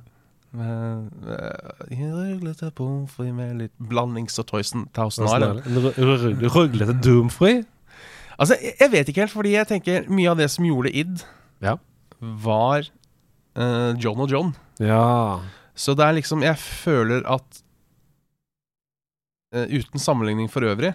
[0.58, 5.66] En eh, Røglete pommes frites med litt blandings og Toysen Thousand Island.
[5.68, 7.64] En rø- rø- røglete doomfree?
[8.38, 11.24] Altså, jeg, vet ikke helt, fordi jeg tenker mye av det som gjorde id,
[11.66, 11.76] Ja.
[12.22, 12.86] var
[13.58, 14.54] uh, John og John.
[14.80, 15.40] Ja.
[15.78, 17.62] Så det er liksom Jeg føler at
[19.56, 20.94] uh, Uten sammenligning for øvrig,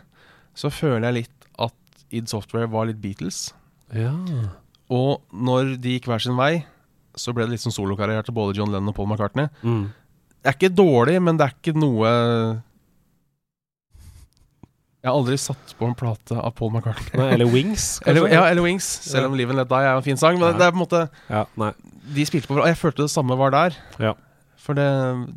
[0.55, 1.42] så føler jeg litt
[2.13, 3.49] id Software var litt Beatles.
[3.97, 4.13] Ja.
[4.93, 6.65] Og når de gikk hver sin vei,
[7.17, 9.49] så ble det litt sånn solokarriere til både John Lennon og Paul McCartney.
[9.63, 9.91] Mm.
[10.43, 12.09] Det er ikke dårlig, men det er ikke noe
[15.03, 17.19] Jeg har aldri satt på en plate av Paul McCartney.
[17.19, 17.87] Nei, eller Wings.
[18.07, 20.39] Eller, ja, eller Wings, selv om Live and Let Die er en fin sang.
[20.39, 20.59] Men Ja.
[20.61, 21.45] det er på en måte Ja.
[22.15, 23.77] De spilte på hverandre, og jeg følte det samme var der.
[24.03, 24.13] Ja.
[24.63, 24.87] For det,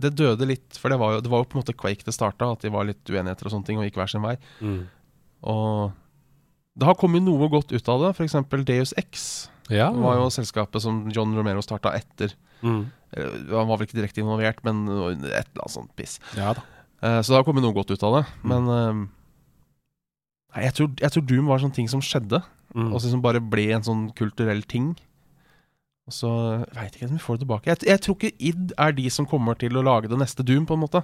[0.01, 2.13] det døde litt For det var, jo, det var jo på en måte Quake det
[2.13, 4.35] starta, at de var litt uenigheter og sånne ting, og gikk hver sin vei.
[4.61, 4.83] Mm.
[5.49, 5.93] Og
[6.77, 8.09] det har kommet noe godt ut av det.
[8.17, 8.35] F.eks.
[8.65, 9.91] Deus X Ja.
[9.91, 12.33] var jo selskapet som John Romero starta etter.
[12.61, 12.85] mm.
[13.15, 16.19] Eh, Han var vel ikke direkte involvert, men et eller annet sånt piss.
[16.35, 16.51] Ja.
[17.01, 18.25] Eh, Så det har kommet noe godt ut av det.
[18.43, 19.07] Men eh,
[20.55, 22.43] Nei, jeg tror, jeg tror Doom var en sånn ting som skjedde,
[22.75, 22.93] Mm.
[22.93, 24.97] og som bare ble en sånn kulturell ting.
[26.05, 26.31] Og så
[26.75, 27.69] veit ikke om vi får det tilbake.
[27.71, 30.67] Jeg, jeg tror ikke id er de som kommer til å lage det neste Doom,
[30.69, 31.01] på en måte.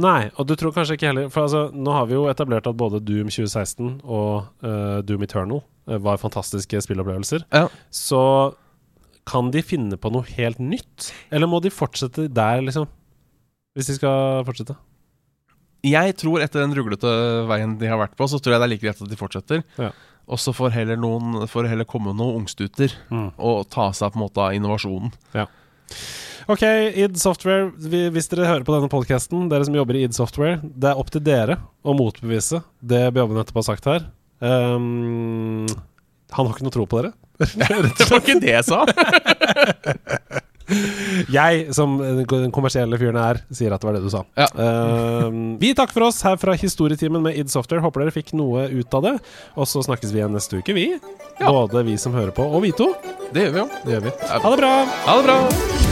[0.00, 2.78] Nei, og du tror kanskje ikke heller For altså, nå har vi jo etablert at
[2.78, 5.60] både Doom 2016 og uh, Doom Eternal
[5.90, 7.44] eh, var fantastiske spillopplevelser.
[7.52, 7.66] Ja.
[7.92, 8.22] Så
[9.28, 11.10] kan de finne på noe helt nytt?
[11.28, 12.88] Eller må de fortsette der, liksom?
[13.76, 14.78] Hvis de skal fortsette?
[15.86, 17.10] Jeg tror etter den ruglete
[17.48, 19.62] veien de har vært på, så tror jeg det er like greit at de fortsetter.
[19.80, 19.92] Ja.
[20.30, 23.32] Og så får heller, noen, får heller komme noen ungstuter Mm.
[23.36, 25.10] og ta seg på en måte av innovasjonen.
[26.50, 26.62] Ok,
[26.96, 27.68] id Software.
[27.78, 31.10] Hvis dere hører på denne podkasten, dere som jobber i id Software, det er opp
[31.14, 34.06] til dere å motbevise det Bjørn nettopp har sagt her.
[34.40, 35.66] Um,
[36.30, 37.12] han har ikke noe tro på dere.
[37.40, 38.82] Det var ikke det jeg sa!
[41.32, 44.24] Jeg, som den kommersielle fyren er, sier at det var det du sa.
[44.38, 44.48] Ja.
[44.54, 47.84] Uh, vi takker for oss her fra Historietimen med id Software.
[47.84, 49.16] Håper dere fikk noe ut av det.
[49.56, 50.88] Og så snakkes vi igjen neste uke, vi.
[51.40, 51.50] Ja.
[51.50, 52.92] Både vi som hører på, og vi to.
[53.34, 53.70] Det gjør vi jo.
[53.84, 54.18] Det gjør vi.
[54.30, 54.74] Ha det bra!
[55.06, 55.89] Ha det bra!